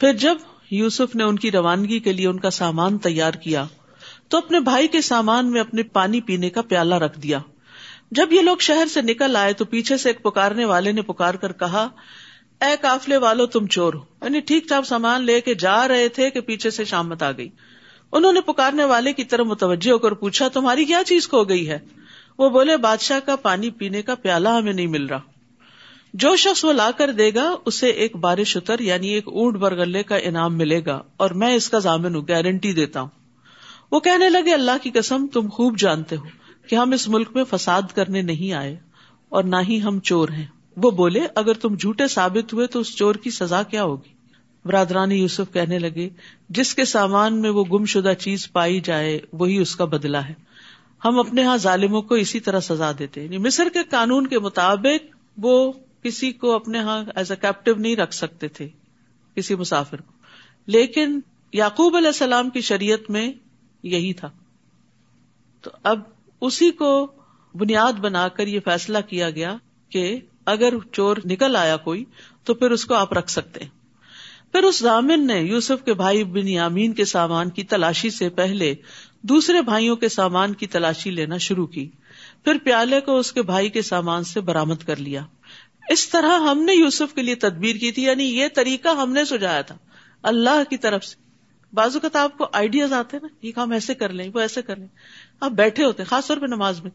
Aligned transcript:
پھر 0.00 0.12
جب 0.12 0.36
یوسف 0.70 1.16
نے 1.16 1.24
ان 1.24 1.38
کی 1.38 1.50
روانگی 1.50 1.98
کے 1.98 2.12
لیے 2.12 2.26
ان 2.26 2.38
کا 2.38 2.50
سامان 2.50 2.98
تیار 2.98 3.32
کیا، 3.32 3.64
تو 4.28 4.38
اپنے 4.38 4.60
بھائی 4.60 4.88
کے 4.88 5.00
سامان 5.00 5.50
میں 5.50 5.60
اپنے 5.60 5.82
پانی 5.82 6.20
پینے 6.20 6.50
کا 6.50 6.62
پیالہ 6.62 6.94
رکھ 6.94 7.20
دیا۔ 7.20 7.38
جب 8.10 8.32
یہ 8.32 8.40
لوگ 8.40 8.56
شہر 8.56 8.86
سے 8.86 9.02
نکل 9.02 9.36
آئے 9.36 9.52
تو 9.52 9.64
پیچھے 9.64 9.96
سے 9.96 10.08
ایک 10.08 10.22
پکارنے 10.22 10.64
والے 10.64 10.92
نے 10.92 11.02
پکار 11.02 11.34
کر 11.34 11.52
کہا، 11.52 11.88
اے 12.60 12.76
کافلے 12.80 13.16
والو 13.16 13.46
تم 13.46 13.66
چور 13.66 13.94
ہو 13.94 14.04
یعنی 14.22 14.40
ٹھیک 14.40 14.68
ٹھاک 14.68 14.86
سامان 14.86 15.22
لے 15.22 15.40
کے 15.40 15.54
جا 15.54 15.88
رہے 15.88 16.08
تھے 16.08 16.30
کہ 16.30 16.40
پیچھے 16.40 16.70
سے 16.70 16.84
شامت 16.84 17.22
آ 17.22 17.30
گئی۔ 17.32 17.48
انہوں 18.12 18.32
نے 18.32 18.40
پکارنے 18.40 18.84
والے 18.84 19.12
کی 19.12 19.24
طرف 19.24 19.46
متوجہ 19.46 19.90
ہو 19.90 19.98
کر 19.98 20.12
پوچھا، 20.12 20.48
تمہاری 20.48 20.84
کیا 20.84 21.02
چیز 21.06 21.28
کھو 21.28 21.44
گئی 21.44 21.68
ہے؟ 21.68 21.78
وہ 22.38 22.50
بولے، 22.50 22.76
بادشاہ 22.76 23.20
کا 23.20 23.36
پانی 23.36 23.70
پینے 23.70 24.02
کا 24.02 24.14
پیالہ 24.14 24.48
ہمیں 24.48 24.72
نہیں 24.72 24.86
مل 24.86 25.06
رہا۔ 25.06 25.35
جو 26.20 26.36
شخص 26.36 26.64
وہ 26.64 26.72
لا 26.72 26.90
کر 26.90 27.12
دے 27.12 27.34
گا، 27.34 27.54
اسے 27.64 27.86
ایک 27.86 28.16
بارش 28.16 28.56
اتر 28.56 28.80
یعنی 28.80 29.08
ایک 29.08 29.28
اونٹ 29.28 29.56
برگلے 29.56 30.02
کا 30.02 30.16
انعام 30.16 30.56
ملے 30.58 30.84
گا، 30.86 31.02
اور 31.16 31.30
میں 31.30 31.54
اس 31.54 31.68
کا 31.68 31.78
ضامن 31.78 32.14
ہوں 32.14 32.22
گارنٹی 32.28 32.72
دیتا 32.72 33.00
ہوں۔ 33.00 33.08
وہ 33.90 34.00
کہنے 34.00 34.28
لگے، 34.28 34.52
اللہ 34.52 34.82
کی 34.82 34.90
قسم، 34.90 35.26
تم 35.32 35.48
خوب 35.48 35.78
جانتے 35.78 36.16
ہو 36.16 36.24
کہ 36.68 36.76
ہم 36.76 36.92
اس 36.92 37.08
ملک 37.08 37.28
میں 37.34 37.44
فساد 37.50 37.82
کرنے 37.94 38.22
نہیں 38.22 38.52
آئے، 38.52 38.76
اور 39.28 39.44
نہ 39.44 39.56
ہی 39.68 39.82
ہم 39.82 40.00
چور 40.00 40.28
ہیں۔ 40.28 40.46
وہ 40.76 40.90
بولے، 40.90 41.20
اگر 41.34 41.52
تم 41.52 41.74
جھوٹے 41.74 42.08
ثابت 42.08 42.52
ہوئے 42.52 42.66
تو 42.66 42.80
اس 42.80 42.96
چور 42.96 43.14
کی 43.14 43.30
سزا 43.30 43.62
کیا 43.62 43.82
ہوگی؟ 43.84 44.14
برادرانی 44.64 45.14
یوسف 45.14 45.52
کہنے 45.52 45.78
لگے، 45.78 46.08
جس 46.48 46.74
کے 46.74 46.84
سامان 46.84 47.40
میں 47.40 47.50
وہ 47.50 47.64
گم 47.64 47.84
شدہ 47.84 48.12
چیز 48.18 48.52
پائی 48.52 48.80
جائے، 48.80 49.18
وہی 49.32 49.58
اس 49.58 49.76
کا 49.76 49.84
بدلا 49.84 50.28
ہے۔ 50.28 50.34
ہم 51.04 51.18
اپنے 51.18 51.42
یہاں 51.42 51.56
ظالموں 51.56 52.02
کو 52.02 52.14
اسی 52.14 52.40
طرح 52.40 52.60
سزا 52.60 52.92
دیتے 52.98 53.22
یعنی 53.24 53.38
مصر 53.38 53.68
کے 53.72 53.78
قانون 53.90 54.26
کے 54.26 54.38
مطابق 54.38 55.14
وہ 55.36 55.72
کسی 56.02 56.32
کو 56.32 56.52
اپنے 56.52 56.78
یہاں 56.78 57.04
ایز 57.14 57.30
اے 57.30 57.36
کیپٹو 57.36 57.74
نہیں 57.74 57.96
رکھ 57.96 58.14
سکتے 58.14 58.48
تھے، 58.48 58.68
کسی 59.34 59.54
مسافر 59.54 60.00
کو۔ 60.00 60.12
لیکن 60.66 61.20
یعقوب 61.52 61.96
علیہ 61.96 62.06
السلام 62.06 62.50
کی 62.50 62.60
شریعت 62.60 63.10
میں 63.10 63.32
یہی 63.82 64.12
تھا۔ 64.12 64.30
تو 65.60 65.70
اب 65.82 66.00
اسی 66.40 66.70
کو 66.70 67.12
بنیاد 67.54 67.92
بنا 67.92 68.28
کر 68.28 68.46
یہ 68.46 68.60
فیصلہ 68.64 68.98
کیا 69.08 69.30
گیا 69.30 69.56
کہ 69.88 70.20
اگر 70.46 70.74
چور 70.92 71.16
نکل 71.24 71.56
آیا 71.56 71.76
کوئی، 71.76 72.04
تو 72.44 72.54
پھر 72.54 72.70
اس 72.70 72.84
کو 72.84 72.94
آپ 72.94 73.12
رکھ 73.12 73.30
سکتے 73.30 73.60
ہیں۔ 73.60 73.70
پھر 74.52 74.62
اس 74.62 74.78
ضامن 74.78 75.26
نے 75.26 75.40
یوسف 75.40 75.84
کے 75.84 75.94
بھائی 75.94 76.24
بن 76.24 76.48
یامین 76.48 76.92
کے 76.92 77.04
سامان 77.04 77.50
کی 77.50 77.62
تلاشی 77.62 78.10
سے 78.10 78.28
پہلے 78.28 78.74
دوسرے 79.22 79.62
بھائیوں 79.62 79.96
کے 79.96 80.08
سامان 80.08 80.54
کی 80.54 80.66
تلاشی 80.66 81.10
لینا 81.10 81.36
شروع 81.36 81.66
کی۔ 81.66 81.90
پھر 82.44 82.56
پیالے 82.64 83.00
کو 83.00 83.18
اس 83.18 83.32
کے 83.32 83.42
بھائی 83.42 83.68
کے 83.68 83.82
سامان 83.82 84.24
سے 84.24 84.40
برامد 84.40 84.76
کر 84.86 84.96
لیا۔ 84.96 85.24
اس 85.88 86.08
طرح 86.08 86.38
ہم 86.38 86.62
نے 86.62 86.74
یوسف 86.74 87.14
کے 87.14 87.22
لیے 87.22 87.34
تدبیر 87.34 87.76
کی 87.76 87.92
تھی 87.92 88.02
یعنی 88.02 88.24
یہ 88.24 88.48
طریقہ 88.54 88.88
ہم 88.88 89.12
نے 89.12 89.24
سجایا 89.24 89.62
تھا، 89.62 89.78
اللہ 90.22 90.62
کی 90.70 90.76
طرف 90.76 91.04
سے۔ 91.04 91.26
بازو 91.72 92.00
کا 92.00 92.08
آپ 92.14 92.38
کو 92.38 92.46
آئیڈیاز 92.52 92.92
آتے 92.92 93.16
ہیں 93.16 93.28
نا، 93.32 93.46
یہ 93.46 93.52
کام 93.52 93.70
ایسے 93.70 93.94
کر 93.94 94.08
لیں، 94.08 94.30
وہ 94.34 94.40
ایسے 94.40 94.62
کر 94.62 94.76
لیں۔ 94.76 94.86
آپ 95.40 95.50
بیٹھے 95.50 95.84
ہوتے 95.84 96.02
ہیں، 96.02 96.10
خاص 96.10 96.26
طور 96.26 96.36
پہ 96.36 96.46
نماز 96.46 96.80
میں۔ 96.80 96.90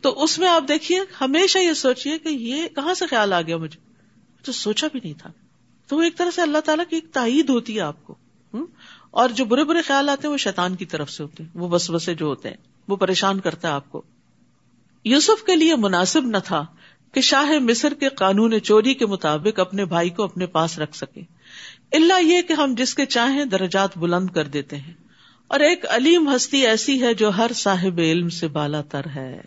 تو 0.00 0.22
اس 0.22 0.38
میں 0.38 0.48
آپ 0.48 0.64
دیکھیے، 0.68 1.00
ہمیشہ 1.20 1.58
یہ 1.58 1.72
سوچیے 1.72 2.18
کہ 2.18 2.28
یہ 2.28 2.68
کہاں 2.68 2.94
سے 2.94 3.06
خیال 3.06 3.32
آ 3.32 3.42
گیا 3.42 3.56
مجھے؟ 3.56 3.80
تو 4.44 4.52
سوچا 4.52 4.86
بھی 4.92 5.00
نہیں 5.04 5.14
تھا۔ 5.18 5.32
تو 5.88 5.96
وہ 5.96 6.02
ایک 6.02 6.16
طرح 6.16 6.30
سے 6.30 6.42
اللہ 6.42 6.58
تعالیٰ 6.58 6.84
کی 6.90 6.96
ایک 6.96 7.10
تائید 7.12 7.50
ہوتی 7.50 7.76
ہے 7.76 7.80
آپ 7.80 8.04
کو۔ 8.04 8.14
اور 9.10 9.28
جو 9.28 9.44
برے 9.44 9.64
برے 9.64 9.82
خیال 9.82 10.08
آتے 10.08 10.26
ہیں، 10.26 10.32
وہ 10.32 10.36
شیطان 10.36 10.76
کی 10.76 10.84
طرف 10.84 11.10
سے 11.10 11.22
ہوتے 11.22 11.42
ہیں۔ 11.42 11.50
وہ 11.54 11.68
بس 11.68 11.90
بسے 11.90 12.14
جو 12.14 12.26
ہوتے 12.26 12.48
ہیں، 12.48 12.56
وہ 12.88 12.96
پریشان 12.96 13.40
کرتا 13.40 13.68
ہے 13.68 13.72
آپ 13.72 13.90
کو۔ 13.90 14.02
یوسف 15.04 15.44
کے 15.46 15.56
لیے 15.56 15.76
مناسب 15.76 16.24
نہ 16.24 16.36
تھا۔ 16.44 16.66
کہ 17.12 17.20
شاہ 17.20 17.58
مصر 17.58 17.94
کے 17.94 18.08
قانون 18.08 18.60
چوری 18.62 18.94
کے 18.94 19.06
مطابق 19.06 19.60
اپنے 19.60 19.84
بھائی 19.84 20.10
کو 20.10 20.22
اپنے 20.22 20.46
پاس 20.46 20.78
رکھ 20.78 20.96
سکے۔ 20.96 21.20
اللہ 21.92 22.22
یہ 22.22 22.42
کہ 22.42 22.52
ہم 22.52 22.74
جس 22.78 22.94
کے 22.94 23.06
چاہیں 23.06 23.44
درجات 23.44 23.98
بلند 23.98 24.30
کر 24.30 24.44
دیتے 24.44 24.76
ہیں۔ 24.76 24.92
اور 25.48 25.60
ایک 25.60 25.84
علیم 25.88 26.34
ہستی 26.36 26.66
ایسی 26.66 27.02
ہے 27.02 27.14
جو 27.14 27.28
ہر 27.28 27.50
صاحب 27.54 27.98
علم 27.98 28.28
سے 28.28 28.48
بالا 28.48 28.82
تر 28.82 29.02
ہے۔ 29.14 29.40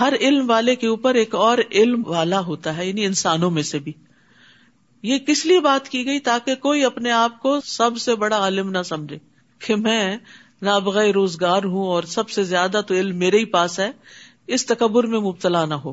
ہر 0.00 0.14
علم 0.20 0.50
والے 0.50 0.76
کے 0.76 0.86
اوپر 0.86 1.14
ایک 1.14 1.34
اور 1.34 1.58
علم 1.72 2.02
والا 2.06 2.40
ہوتا 2.40 2.76
ہے 2.76 2.86
یعنی 2.86 3.04
انسانوں 3.04 3.50
میں 3.50 3.62
سے 3.62 3.78
بھی۔ 3.78 3.92
یہ 5.02 5.18
کس 5.18 5.46
لیے 5.46 5.60
بات 5.60 5.88
کی 5.88 6.06
گئی 6.06 6.20
تاکہ 6.20 6.54
کوئی 6.54 6.84
اپنے 6.84 7.10
آپ 7.10 7.38
کو 7.38 7.60
سب 7.64 7.96
سے 7.96 8.14
بڑا 8.14 8.36
عالم 8.36 8.70
نہ 8.70 8.82
سمجھے؟ 8.84 9.18
کہ 9.58 9.76
میں 9.76 10.16
نابغ 10.62 10.98
روزگار 10.98 11.62
ہوں 11.64 11.86
اور 11.86 12.02
سب 12.02 12.30
سے 12.30 12.42
زیادہ 12.42 12.80
تو 12.86 12.94
علم 12.94 13.16
میرے 13.16 13.38
ہی 13.38 13.44
پاس 13.44 13.78
ہے، 13.78 13.90
اس 14.46 14.66
تکبر 14.66 15.04
میں 15.04 15.20
مبتلا 15.20 15.64
نہ 15.64 15.74
ہو۔ 15.74 15.92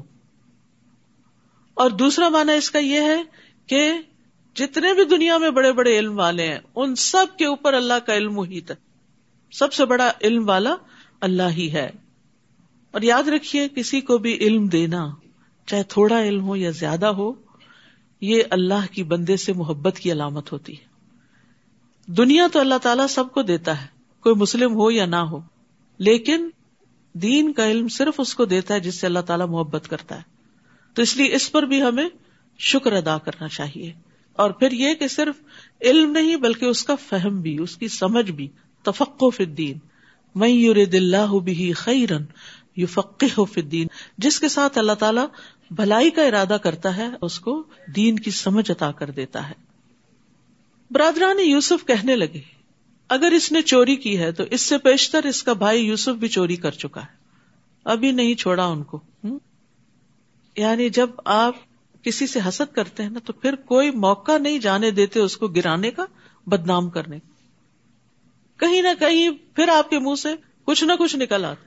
اور 1.79 1.89
دوسرا 1.89 2.29
مانا 2.29 2.53
اس 2.53 2.71
کا 2.71 2.79
یہ 2.79 2.99
ہے 2.99 3.23
کہ 3.67 3.93
جتنے 4.55 4.93
بھی 4.93 5.03
دنیا 5.03 5.37
میں 5.37 5.49
بڑے 5.49 5.71
بڑے 5.73 5.99
علم 5.99 6.19
والے 6.19 6.47
ہیں، 6.47 6.59
ان 6.75 6.95
سب 6.95 7.25
کے 7.37 7.45
اوپر 7.45 7.73
اللہ 7.73 7.93
کا 8.05 8.17
علم 8.17 8.33
محیط 8.33 8.71
ہے۔ 8.71 8.75
سب 9.51 9.73
سے 9.73 9.85
بڑا 9.85 10.11
علم 10.21 10.49
والا 10.49 10.75
اللہ 11.21 11.43
ہی 11.43 11.73
ہے۔ 11.73 11.91
اور 12.91 13.01
یاد 13.01 13.23
رکھیے، 13.27 13.67
کسی 13.75 14.01
کو 14.01 14.17
بھی 14.17 14.33
علم 14.33 14.67
دینا، 14.67 15.07
چاہے 15.67 15.83
تھوڑا 15.83 16.21
علم 16.21 16.47
ہو 16.47 16.55
یا 16.55 16.69
زیادہ 16.69 17.05
ہو، 17.05 17.33
یہ 18.21 18.43
اللہ 18.49 18.93
کی 18.93 19.03
بندے 19.03 19.37
سے 19.37 19.53
محبت 19.53 19.99
کی 19.99 20.11
علامت 20.11 20.51
ہوتی 20.51 20.73
ہے۔ 20.73 20.85
دنیا 22.05 22.47
تو 22.53 22.59
اللہ 22.59 22.77
تعالیٰ 22.81 23.07
سب 23.07 23.31
کو 23.31 23.41
دیتا 23.41 23.81
ہے، 23.81 23.87
کوئی 24.19 24.35
مسلم 24.35 24.73
ہو 24.73 24.91
یا 24.91 25.05
نہ 25.05 25.15
ہو، 25.15 25.39
لیکن 25.97 26.49
دین 27.13 27.53
کا 27.53 27.71
علم 27.71 27.87
صرف 27.87 28.19
اس 28.19 28.35
کو 28.35 28.45
دیتا 28.45 28.73
ہے 28.73 28.79
جس 28.79 28.95
سے 28.95 29.07
اللہ 29.07 29.19
تعالیٰ 29.19 29.47
محبت 29.47 29.87
کرتا 29.89 30.15
ہے۔ 30.15 30.38
تو 30.93 31.01
اس 31.01 31.17
لیے 31.17 31.35
اس 31.35 31.51
پر 31.51 31.63
بھی 31.63 31.83
ہمیں 31.83 32.09
شکر 32.59 32.93
ادا 32.93 33.17
کرنا 33.17 33.47
چاہیے۔ 33.47 33.93
اور 34.33 34.51
پھر 34.51 34.71
یہ 34.71 34.93
کہ 34.93 35.07
صرف 35.07 35.35
علم 35.81 36.11
نہیں 36.11 36.35
بلکہ 36.35 36.65
اس 36.65 36.83
کا 36.83 36.95
فہم 36.95 37.41
بھی، 37.41 37.57
اس 37.61 37.77
کی 37.77 37.87
سمجھ 37.87 38.31
بھی۔ 38.31 38.47
تفقو 38.83 39.29
فی 39.29 39.43
الدین۔ 39.43 39.77
میں 40.35 40.49
یورد 40.49 40.95
اللہ 40.95 41.39
بھی 41.39 41.73
خیرن 41.73 42.23
یو 42.75 42.87
فقی 42.87 43.27
الدین۔ 43.37 43.87
جس 44.17 44.39
کے 44.39 44.47
ساتھ 44.49 44.77
اللہ 44.77 44.91
تعالیٰ 44.91 45.25
بھلائی 45.71 46.09
کا 46.09 46.23
ارادہ 46.23 46.57
کرتا 46.63 46.97
ہے، 46.97 47.07
اس 47.21 47.39
کو 47.39 47.63
دین 47.95 48.19
کی 48.19 48.31
سمجھ 48.31 48.71
عطا 48.71 48.91
کر 48.91 49.11
دیتا 49.11 49.49
ہے۔ 49.49 49.53
برادران 50.91 51.39
یوسف 51.39 51.87
کہنے 51.87 52.15
لگے، 52.15 52.41
اگر 53.09 53.31
اس 53.31 53.51
نے 53.51 53.61
چوری 53.61 53.95
کی 53.95 54.19
ہے 54.19 54.31
تو 54.31 54.43
اس 54.51 54.61
سے 54.61 54.77
پیشتر 54.77 55.23
اس 55.23 55.43
کا 55.43 55.53
بھائی 55.53 55.85
یوسف 55.85 56.09
بھی 56.09 56.27
چوری 56.27 56.55
کر 56.55 56.71
چکا 56.71 57.01
ہے۔ 57.01 57.19
ابھی 57.83 58.11
نہیں 58.11 58.33
چھوڑا 58.33 58.65
ان 58.65 58.83
کو۔ 58.83 58.99
یعنی 60.59 60.89
جب 60.89 61.09
آپ 61.25 61.55
کسی 62.03 62.27
سے 62.27 62.39
حسد 62.47 62.75
کرتے 62.75 63.03
ہیں 63.03 63.09
نا 63.09 63.19
تو 63.25 63.33
پھر 63.33 63.55
کوئی 63.55 63.91
موقع 63.91 64.37
نہیں 64.37 64.59
جانے 64.59 64.91
دیتے 64.91 65.19
اس 65.19 65.37
کو 65.37 65.47
گرانے 65.47 65.91
کا، 65.91 66.05
بدنام 66.47 66.89
کرنے 66.89 67.19
کا۔ 67.19 67.33
کہیں 68.59 68.81
نہ 68.81 68.87
کہیں 68.99 69.29
پھر 69.55 69.67
آپ 69.67 69.89
کے 69.89 69.99
منہ 69.99 70.15
سے 70.15 70.29
کچھ 70.63 70.83
نہ 70.83 70.93
کچھ 70.99 71.15
نکل 71.15 71.45
آتا۔ 71.45 71.65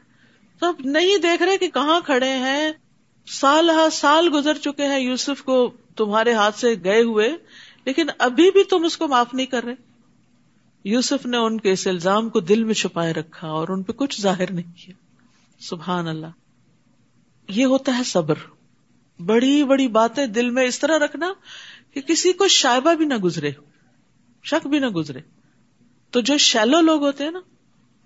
تو 0.58 0.66
اب 0.66 0.74
نہیں 0.84 1.18
دیکھ 1.18 1.42
رہے 1.42 1.58
کہ 1.58 1.68
کہاں 1.68 2.00
کھڑے 2.00 2.28
ہیں۔ 2.28 2.72
سال 3.26 3.70
ہا 3.70 3.90
سال 3.92 4.28
گزر 4.34 4.54
چکے 4.54 4.86
ہیں 4.86 5.00
یوسف 5.00 5.42
کو 5.42 5.70
تمہارے 5.96 6.32
ہاتھ 6.32 6.58
سے 6.58 6.74
گئے 6.84 7.02
ہوئے، 7.02 7.36
لیکن 7.84 8.06
ابھی 8.18 8.50
بھی 8.50 8.64
تم 8.64 8.84
اس 8.84 8.96
کو 8.96 9.08
معاف 9.08 9.34
نہیں 9.34 9.46
کر 9.46 9.64
رہے۔ 9.64 9.74
یوسف 10.84 11.26
نے 11.26 11.36
ان 11.36 11.60
کے 11.60 11.72
اس 11.72 11.86
الزام 11.86 12.28
کو 12.28 12.40
دل 12.40 12.64
میں 12.64 12.74
چھپائے 12.74 13.12
رکھا 13.12 13.48
اور 13.48 13.68
ان 13.68 13.82
پہ 13.82 13.92
کچھ 13.92 14.20
ظاہر 14.20 14.52
نہیں 14.52 14.86
کیا۔ 14.86 14.94
سبحان 15.60 16.08
اللہ۔ 16.08 16.26
یہ 17.48 17.64
ہوتا 17.64 17.98
ہے 17.98 18.02
صبر۔ 18.02 18.34
بڑی 19.26 19.64
بڑی 19.64 19.88
باتیں 19.88 20.26
دل 20.26 20.50
میں 20.50 20.64
اس 20.64 20.78
طرح 20.78 20.98
رکھنا 20.98 21.32
کہ 21.94 22.00
کسی 22.00 22.32
کو 22.32 22.48
شائبہ 22.48 22.94
بھی 22.94 23.04
نہ 23.04 23.14
گزرے، 23.14 23.50
شک 24.44 24.66
بھی 24.66 24.78
نہ 24.78 24.86
گزرے۔ 24.86 25.20
تو 26.10 26.20
جو 26.20 26.36
شیلو 26.36 26.80
لوگ 26.80 27.04
ہوتے 27.04 27.24
ہیں 27.24 27.30
نا، 27.30 27.40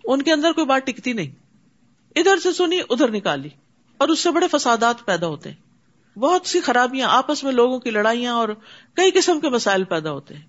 ان 0.05 0.23
کے 0.23 0.33
اندر 0.33 0.53
کوئی 0.53 0.67
بات 0.67 0.87
ٹکتی 0.87 1.13
نہیں۔ 1.13 1.31
ادھر 2.17 2.37
سے 2.37 2.53
سنی، 2.53 2.79
ادھر 2.91 3.11
نکالی۔ 3.11 3.49
اور 3.99 4.09
اس 4.09 4.21
سے 4.21 4.31
بڑے 4.31 4.49
فسادات 4.49 5.07
پیدا 5.07 5.27
ہوتے 5.27 5.51
ہیں۔ 5.51 5.67
بہت 6.19 6.47
سی 6.47 6.61
خرابیاں، 6.61 7.09
آپس 7.09 7.45
میں 7.45 7.53
لوگوں 7.53 7.79
کی 7.79 7.91
لڑائیاں 7.91 8.35
اور 8.35 8.49
کئی 8.95 9.11
قسم 9.11 9.41
کے 9.41 9.49
مسائل 9.49 9.85
پیدا 9.85 10.11
ہوتے 10.11 10.35
ہیں۔ 10.35 10.43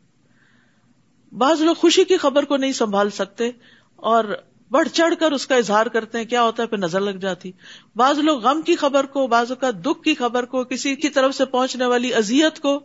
بعض 1.33 1.61
لوگ 1.61 1.73
خوشی 1.75 2.03
کی 2.03 2.17
خبر 2.17 2.43
کو 2.43 2.57
نہیں 2.57 2.71
سنبھال 2.71 3.09
سکتے 3.09 3.51
اور 3.95 4.23
بڑھ 4.71 4.87
چڑھ 4.89 5.13
کر 5.19 5.31
اس 5.31 5.47
کا 5.47 5.55
اظہار 5.55 5.85
کرتے 5.85 6.17
ہیں، 6.17 6.25
کیا 6.25 6.43
ہوتا 6.43 6.63
ہے؟ 6.63 6.67
پھر 6.67 6.77
نظر 6.77 6.99
لگ 6.99 7.11
جاتی۔ 7.11 7.51
بعض 7.95 8.19
لوگ 8.19 8.45
غم 8.45 8.61
کی 8.61 8.75
خبر 8.75 9.05
کو، 9.05 9.27
بعض 9.27 9.51
کا 9.59 9.69
دکھ 9.71 10.03
کی 10.03 10.15
خبر 10.15 10.45
کو، 10.45 10.63
کسی 10.63 10.95
کی 10.95 11.09
طرف 11.09 11.35
سے 11.35 11.45
پہنچنے 11.45 11.85
والی 11.85 12.13
ازیت 12.13 12.59
کو۔ 12.59 12.79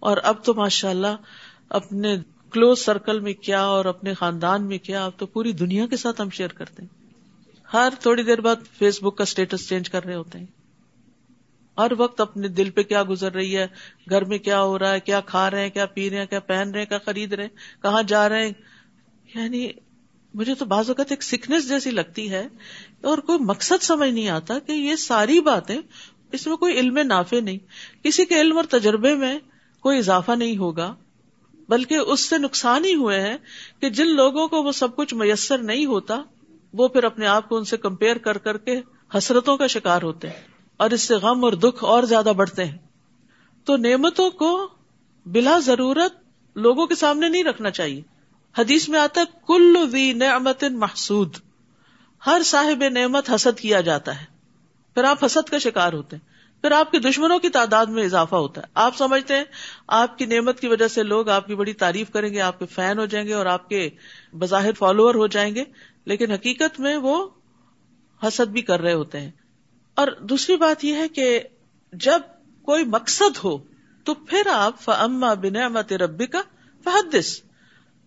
اور 0.00 0.16
اب 0.22 0.44
تو 0.44 0.54
ماشاء 0.54 0.90
اللہ 0.90 1.16
اپنے 1.68 2.16
کلوز 2.50 2.78
سرکل 2.78 3.20
میں 3.20 3.32
کیا 3.32 3.64
اور 3.64 3.84
اپنے 3.84 4.14
خاندان 4.14 4.66
میں 4.66 4.78
کیا، 4.78 5.04
اب 5.04 5.12
تو 5.16 5.26
پوری 5.26 5.52
دنیا 5.52 5.86
کے 5.86 5.96
ساتھ 5.96 6.20
ہم 6.20 6.30
شیئر 6.30 6.48
کرتے 6.48 6.82
ہیں۔ 6.82 7.12
ہر 7.72 7.88
تھوڑی 8.00 8.22
دیر 8.22 8.40
بعد 8.40 8.56
فیس 8.78 9.02
بک 9.02 9.16
کا 9.16 9.22
اسٹیٹس 9.22 9.68
چینج 9.68 9.90
کر 9.90 10.04
رہے 10.04 10.14
ہوتے 10.14 10.38
ہیں۔ 10.38 10.46
ہر 11.78 11.92
وقت 11.98 12.20
اپنے 12.20 12.48
دل 12.48 12.70
پہ 12.70 12.82
کیا 12.82 13.02
گزر 13.08 13.32
رہی 13.32 13.56
ہے، 13.56 13.66
گھر 14.10 14.24
میں 14.24 14.38
کیا 14.38 14.62
ہو 14.62 14.78
رہا 14.78 14.92
ہے، 14.92 15.00
کیا 15.00 15.20
کھا 15.20 15.50
رہے 15.50 15.62
ہیں، 15.62 15.70
کیا 15.70 15.86
پی 15.86 16.10
رہے 16.10 16.18
ہیں، 16.18 16.26
کیا 16.26 16.40
پہن 16.40 16.70
رہے 16.70 16.78
ہیں، 16.78 16.86
کیا 16.86 16.98
خرید 16.98 17.32
رہے 17.32 17.42
ہیں، 17.42 17.82
کہاں 17.82 18.02
جا 18.02 18.28
رہے 18.28 18.46
ہیں۔ 18.46 18.52
یعنی 19.34 19.68
مجھے 20.36 20.54
تو 20.54 20.64
بعض 20.64 20.88
اوقات 20.88 21.06
ایک 21.10 21.22
سکنس 21.22 21.68
جیسی 21.68 21.90
لگتی 21.90 22.30
ہے 22.30 22.48
اور 23.02 23.18
کوئی 23.18 23.38
مقصد 23.38 23.82
سمجھ 23.82 24.10
نہیں 24.10 24.28
آتا 24.28 24.58
کہ 24.58 24.72
یہ 24.72 24.96
ساری 24.96 25.40
باتیں 25.40 25.76
اس 26.32 26.46
میں 26.46 26.56
کوئی 26.56 26.78
علم 26.78 26.98
نافع 26.98 27.40
نہیں۔ 27.40 27.58
کسی 28.04 28.24
کے 28.24 28.40
علم 28.40 28.56
اور 28.56 28.64
تجربے 28.64 29.14
میں 29.14 29.38
کوئی 29.80 29.98
اضافہ 29.98 30.32
نہیں 30.32 30.56
ہوگا، 30.56 30.94
بلکہ 31.68 31.94
اس 31.94 32.20
سے 32.20 32.38
نقصان 32.38 32.84
ہی 32.84 32.94
ہوئے 32.94 33.20
ہیں 33.20 33.36
کہ 33.80 33.90
جن 33.90 34.06
لوگوں 34.06 34.48
کو 34.48 34.62
وہ 34.62 34.72
سب 34.72 34.96
کچھ 34.96 35.14
میسر 35.14 35.58
نہیں 35.58 35.86
ہوتا، 35.86 36.22
وہ 36.72 36.88
پھر 36.88 37.04
اپنے 37.04 37.26
آپ 37.26 37.48
کو 37.48 37.56
ان 37.56 37.64
سے 37.64 37.76
کمپیئر 37.76 38.18
کر 38.18 38.38
کر 38.38 38.56
کے 38.56 38.80
حسرتوں 39.18 39.56
کا 39.56 39.66
شکار 39.66 40.02
ہوتے 40.02 40.28
ہیں 40.28 40.42
اور 40.76 40.90
اس 40.90 41.02
سے 41.02 41.14
غم 41.14 41.44
اور 41.44 41.52
دکھ 41.52 41.84
اور 41.84 42.02
زیادہ 42.02 42.32
بڑھتے 42.36 42.64
ہیں۔ 42.64 42.78
تو 43.64 43.76
نعمتوں 43.76 44.30
کو 44.30 44.68
بلا 45.26 45.58
ضرورت 45.58 46.14
لوگوں 46.58 46.86
کے 46.86 46.94
سامنے 46.94 47.28
نہیں 47.28 47.44
رکھنا 47.44 47.70
چاہیے۔ 47.70 48.15
حدیث 48.58 48.88
میں 48.88 49.00
آتا 49.00 49.20
ہے 49.20 49.26
کل 49.46 49.76
وی 49.92 50.12
نعمت 50.12 50.64
محسود۔ 50.64 51.36
ہر 52.26 52.42
صاحب 52.44 52.84
نعمت 52.88 53.30
حسد 53.30 53.60
کیا 53.60 53.80
جاتا 53.80 54.20
ہے۔ 54.20 54.26
پھر 54.94 55.04
آپ 55.04 55.24
حسد 55.24 55.48
کا 55.48 55.58
شکار 55.58 55.92
ہوتے 55.92 56.16
ہیں۔ 56.16 56.36
پھر 56.62 56.70
آپ 56.70 56.90
کے 56.90 56.98
دشمنوں 56.98 57.38
کی 57.38 57.48
تعداد 57.48 57.86
میں 57.86 58.04
اضافہ 58.04 58.34
ہوتا 58.34 58.60
ہے۔ 58.60 58.66
آپ 58.74 58.96
سمجھتے 58.96 59.36
ہیں، 59.36 59.44
آپ 59.86 60.18
کی 60.18 60.26
نعمت 60.26 60.60
کی 60.60 60.66
وجہ 60.66 60.88
سے 60.88 61.02
لوگ 61.02 61.28
آپ 61.28 61.46
کی 61.46 61.54
بڑی 61.54 61.72
تعریف 61.72 62.10
کریں 62.10 62.34
گے، 62.34 62.40
آپ 62.40 62.58
کے 62.58 62.66
فین 62.66 62.98
ہو 62.98 63.06
جائیں 63.06 63.26
گے 63.26 63.32
اور 63.32 63.46
آپ 63.46 63.68
کے 63.68 63.90
بظاہر 64.32 64.72
فالوور 64.72 65.14
ہو 65.14 65.26
جائیں 65.26 65.54
گے۔ 65.54 65.64
لیکن 66.04 66.30
حقیقت 66.30 66.80
میں 66.80 66.96
وہ 66.96 67.28
حسد 68.22 68.50
بھی 68.50 68.62
کر 68.62 68.80
رہے 68.80 68.92
ہوتے 68.92 69.20
ہیں۔ 69.20 69.30
اور 69.94 70.08
دوسری 70.20 70.56
بات 70.56 70.84
یہ 70.84 70.94
ہے 70.94 71.08
کہ 71.08 71.40
جب 71.92 72.20
کوئی 72.62 72.84
مقصد 72.84 73.44
ہو، 73.44 73.58
تو 74.04 74.14
پھر 74.14 74.42
آپ 74.52 74.80
فما 74.80 75.34
بنعمت 75.34 75.92
ربی 75.92 76.26
کا 76.26 76.42
فحدث۔ 76.84 77.45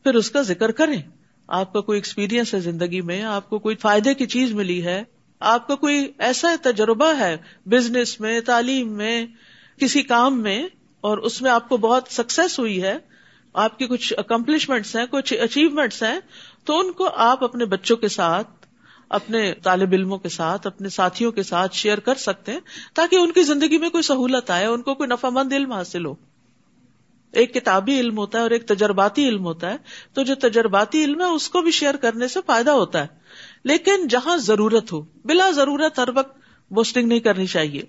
پھر 0.09 0.17
اس 0.17 0.31
کا 0.31 0.41
ذکر 0.41 0.71
کریں۔ 0.71 1.01
آپ 1.47 1.73
کا 1.73 1.81
کوئی 1.81 1.97
ایکسپیرئنس 1.97 2.53
ہے 2.53 2.59
زندگی 2.59 3.01
میں، 3.01 3.23
آپ 3.23 3.49
کو 3.49 3.59
کوئی 3.59 3.75
فائدے 3.75 4.13
کی 4.13 4.25
چیز 4.25 4.51
ملی 4.51 4.83
ہے، 4.83 5.03
آپ 5.39 5.67
کا 5.67 5.75
کوئی 5.75 6.11
ایسا 6.19 6.55
تجربہ 6.61 7.13
ہے 7.19 7.37
بزنس 7.65 8.19
میں، 8.19 8.41
تعلیم 8.41 8.91
میں، 8.91 9.25
کسی 9.77 10.01
کام 10.01 10.41
میں، 10.41 10.67
اور 11.01 11.17
اس 11.17 11.41
میں 11.41 11.51
آپ 11.51 11.69
کو 11.69 11.77
بہت 11.77 12.03
سکسیس 12.09 12.59
ہوئی 12.59 12.81
ہے، 12.83 12.97
آپ 13.53 13.79
کی 13.79 13.87
کچھ 13.87 14.13
اکمپلشمنٹس 14.17 14.95
ہیں، 14.95 15.05
کچھ 15.11 15.33
اچیومنٹس 15.33 16.03
ہیں، 16.03 16.19
تو 16.63 16.79
ان 16.79 16.91
کو 16.91 17.09
آپ 17.15 17.43
اپنے 17.43 17.65
بچوں 17.65 17.97
کے 17.97 18.07
ساتھ، 18.07 18.47
اپنے 19.09 19.53
طالب 19.53 19.89
علموں 19.91 20.17
کے 20.17 20.29
ساتھ، 20.29 20.67
اپنے 20.67 20.89
ساتھیوں 20.89 21.31
کے 21.31 21.43
ساتھ 21.43 21.75
شیئر 21.75 21.97
کر 21.97 22.15
سکتے 22.15 22.51
ہیں، 22.51 22.59
تاکہ 22.93 23.15
ان 23.15 23.31
کی 23.31 23.43
زندگی 23.43 23.77
میں 23.77 23.89
کوئی 23.89 24.03
سہولت 24.03 24.49
آئے، 24.49 24.65
ان 24.65 24.81
کو 24.81 24.93
کوئی 24.93 25.09
نفع 25.09 25.29
مند 25.29 25.53
علم 25.53 25.71
حاصل 25.71 26.05
ہو۔ 26.05 26.15
ایک 27.31 27.53
کتابی 27.53 27.99
علم 27.99 28.17
ہوتا 28.17 28.37
ہے 28.37 28.43
اور 28.43 28.51
ایک 28.51 28.67
تجرباتی 28.67 29.27
علم 29.27 29.45
ہوتا 29.45 29.71
ہے، 29.71 29.77
تو 30.13 30.23
جو 30.23 30.35
تجرباتی 30.35 31.03
علم 31.03 31.19
ہے، 31.19 31.25
اس 31.25 31.49
کو 31.49 31.61
بھی 31.61 31.71
شیئر 31.71 31.95
کرنے 31.95 32.27
سے 32.27 32.39
فائدہ 32.45 32.71
ہوتا 32.71 33.01
ہے۔ 33.01 33.07
لیکن 33.63 34.07
جہاں 34.07 34.37
ضرورت 34.37 34.91
ہو، 34.91 35.01
بلا 35.01 35.51
ضرورت 35.51 35.99
ہر 35.99 36.09
وقت 36.15 36.37
بوسٹنگ 36.71 37.07
نہیں 37.07 37.19
کرنی 37.19 37.45
چاہیے۔ 37.45 37.81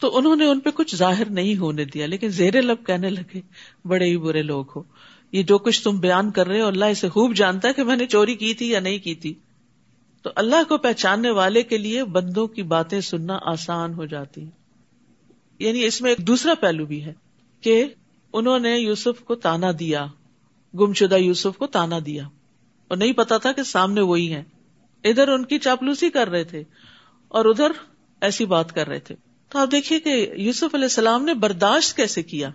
تو 0.00 0.16
انہوں 0.16 0.36
نے 0.36 0.44
ان 0.44 0.60
پہ 0.60 0.70
کچھ 0.70 0.96
ظاہر 0.96 1.30
نہیں 1.30 1.56
ہونے 1.56 1.84
دیا، 1.84 2.06
لیکن 2.06 2.28
زیر 2.28 2.62
لب 2.62 2.86
کہنے 2.86 3.10
لگے، 3.10 3.40
بڑے 3.84 4.04
ہی 4.04 4.16
برے 4.16 4.42
لوگ 4.42 4.64
ہو۔ 4.76 4.82
یہ 5.32 5.42
جو 5.42 5.58
کچھ 5.58 5.82
تم 5.82 5.96
بیان 5.96 6.30
کر 6.30 6.46
رہے 6.46 6.60
ہو، 6.60 6.66
اللہ 6.66 6.84
اسے 6.84 7.08
خوب 7.08 7.34
جانتا 7.34 7.68
ہے 7.68 7.72
کہ 7.72 7.84
میں 7.84 7.96
نے 7.96 8.06
چوری 8.06 8.34
کی 8.34 8.54
تھی 8.54 8.70
یا 8.70 8.80
نہیں 8.80 8.98
کی 8.98 9.14
تھی۔ 9.14 9.34
تو 10.22 10.30
اللہ 10.36 10.62
کو 10.68 10.78
پہچاننے 10.78 11.30
والے 11.30 11.62
کے 11.62 11.78
لیے 11.78 12.04
بندوں 12.04 12.46
کی 12.46 12.62
باتیں 12.62 13.00
سننا 13.00 13.38
آسان 13.42 13.94
ہو 13.94 14.04
جاتی 14.04 14.46
یعنی 15.58 15.84
اس 15.84 16.00
میں 16.00 16.10
ایک 16.10 16.26
دوسرا 16.26 16.54
پہلو 16.54 16.86
بھی 16.86 17.04
ہے۔ 17.04 17.27
کہ 17.60 17.84
انہوں 18.32 18.58
نے 18.58 18.78
یوسف 18.78 19.20
کو 19.24 19.34
تانا 19.34 19.70
دیا 19.78 20.06
گم 20.74 20.92
شدہ 20.92 21.14
یوسف 21.14 21.58
کو 21.58 21.66
تانا 21.66 21.98
دیا۔ 22.06 22.28
اور 22.88 22.96
نہیں 22.96 23.12
پتا 23.12 23.38
تھا 23.38 23.52
کہ 23.52 23.62
سامنے 23.62 24.00
وہی 24.00 24.34
ہے 24.34 24.44
ادھر 25.04 25.28
ان 25.28 25.44
کی 25.44 25.58
چاپلوسی 25.58 26.10
کر 26.10 26.28
رہے 26.28 26.44
تھے 26.44 26.62
اور 27.28 27.44
ادھر 27.44 27.72
ایسی 28.20 28.44
بات 28.44 28.72
کر 28.74 28.88
رہے 28.88 28.98
تھے۔ 28.98 29.14
تو 29.48 29.58
آپ 29.58 29.70
دیکھیے 29.70 30.00
کہ 30.00 30.30
یوسف 30.36 30.74
علیہ 30.74 30.84
السلام 30.84 31.24
نے 31.24 31.34
برداشت 31.34 31.96
کیسے 31.96 32.22
کیا؟ 32.22 32.50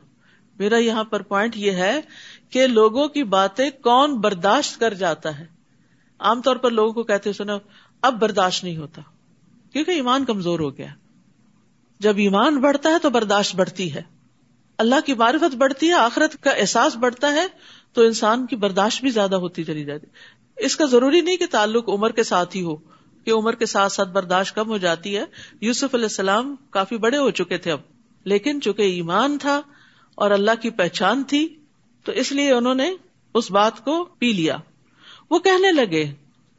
میرا 0.59 0.77
یہاں 0.77 1.03
پر 1.03 1.21
پوائنٹ 1.21 1.57
یہ 1.57 1.71
ہے 1.71 2.01
کہ 2.49 2.67
لوگوں 2.67 3.07
کی 3.07 3.23
باتیں 3.23 3.69
کون 3.69 4.15
برداشت 4.15 4.79
کر 4.79 4.93
جاتا 4.93 5.39
ہے؟ 5.39 5.45
عام 6.19 6.41
طور 6.41 6.55
پر 6.55 6.71
لوگوں 6.71 6.93
کو 6.93 7.03
کہتے 7.03 7.33
سنا 7.33 7.57
اب 8.01 8.19
برداشت 8.21 8.63
نہیں 8.63 8.77
ہوتا، 8.77 9.01
کیونکہ 9.73 9.91
ایمان 9.91 10.25
کمزور 10.25 10.59
ہو 10.59 10.77
گیا۔ 10.77 10.87
جب 11.99 12.17
ایمان 12.17 12.61
بڑھتا 12.61 12.89
ہے 12.89 12.99
تو 13.01 13.09
برداشت 13.09 13.55
بڑھتی 13.55 13.93
ہے۔ 13.93 14.01
اللہ 14.77 14.95
کی 15.05 15.13
معرفت 15.13 15.55
بڑھتی 15.55 15.87
ہے، 15.87 15.93
آخرت 15.93 16.43
کا 16.43 16.51
احساس 16.51 16.95
بڑھتا 16.95 17.33
ہے، 17.33 17.45
تو 17.93 18.01
انسان 18.01 18.45
کی 18.45 18.55
برداشت 18.55 19.01
بھی 19.01 19.09
زیادہ 19.09 19.35
ہوتی 19.35 19.63
چلی 19.63 19.83
جاتی 19.85 20.07
اس 20.57 20.75
کا 20.75 20.85
ضروری 20.85 21.21
نہیں 21.21 21.37
کہ 21.37 21.45
تعلق 21.51 21.89
عمر 21.89 22.11
کے 22.11 22.23
ساتھ 22.23 22.57
ہی 22.57 22.61
ہو، 22.61 22.75
کہ 23.25 23.31
عمر 23.31 23.55
کے 23.55 23.65
ساتھ 23.65 23.91
ساتھ 23.91 24.09
برداشت 24.09 24.55
کم 24.55 24.69
ہو 24.69 24.77
جاتی 24.77 25.17
ہے۔ 25.17 25.23
یوسف 25.61 25.95
علیہ 25.95 26.05
السلام 26.05 26.55
کافی 26.69 26.97
بڑے 26.97 27.17
ہو 27.17 27.29
چکے 27.29 27.57
تھے 27.57 27.71
اب، 27.71 27.79
لیکن 28.23 28.61
چونکہ 28.61 28.81
ایمان 28.81 29.37
تھا 29.37 29.61
اور 30.15 30.31
اللہ 30.31 30.51
کی 30.61 30.69
پہچان 30.69 31.23
تھی، 31.23 31.55
تو 32.03 32.11
اس 32.11 32.31
لیے 32.31 32.51
انہوں 32.51 32.75
نے 32.75 32.91
اس 33.33 33.51
بات 33.51 33.85
کو 33.85 34.03
پی 34.03 34.33
لیا۔ 34.33 34.57
وہ 35.29 35.39
کہنے 35.39 35.71
لگے، 35.71 36.11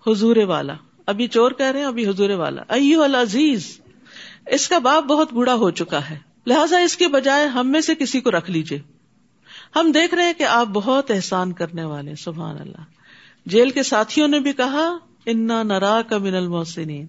حضور 0.06 0.37
والا۔ 0.37 0.75
ابھی 1.06 1.28
چور 1.28 1.50
کہہ 1.50 1.66
رہے 1.66 1.81
ہیں، 1.81 1.87
ابھی 1.87 2.08
حضور 2.08 2.31
والا۔ 2.31 2.62
ایو 2.69 3.02
العزیز، 3.02 3.81
اس 4.46 4.69
کا 4.69 4.78
باپ 4.78 5.05
بہت 5.05 5.32
بوڑھا 5.32 5.55
ہو 5.55 5.70
چکا 5.70 6.11
ہے۔ 6.11 6.33
لہٰذا 6.46 6.79
اس 6.79 6.96
کے 6.96 7.08
بجائے 7.08 7.46
ہم 7.46 7.73
میں 7.73 7.81
سے 7.81 7.94
کسی 7.94 8.20
کو 8.20 8.31
رکھ 8.31 8.50
لیجیے 8.50 8.81
ہم 9.76 9.93
دیکھ 9.93 10.14
رہے 10.14 10.25
ہیں 10.25 10.32
کہ 10.32 10.43
آپ 10.43 10.67
بہت 10.67 11.11
احسان 11.11 11.52
کرنے 11.52 11.85
والے 11.85 12.14
سبحان 12.14 12.61
اللہ۔ 12.61 12.82
جیل 13.46 13.70
کے 13.70 13.82
ساتھیوں 13.82 14.29
نے 14.29 14.41
بھی 14.41 14.52
کہا، 14.52 14.99
انا 15.26 15.62
نرا 15.62 16.02
کا 16.02 16.19
من 16.19 16.35
المحسنین 16.35 17.06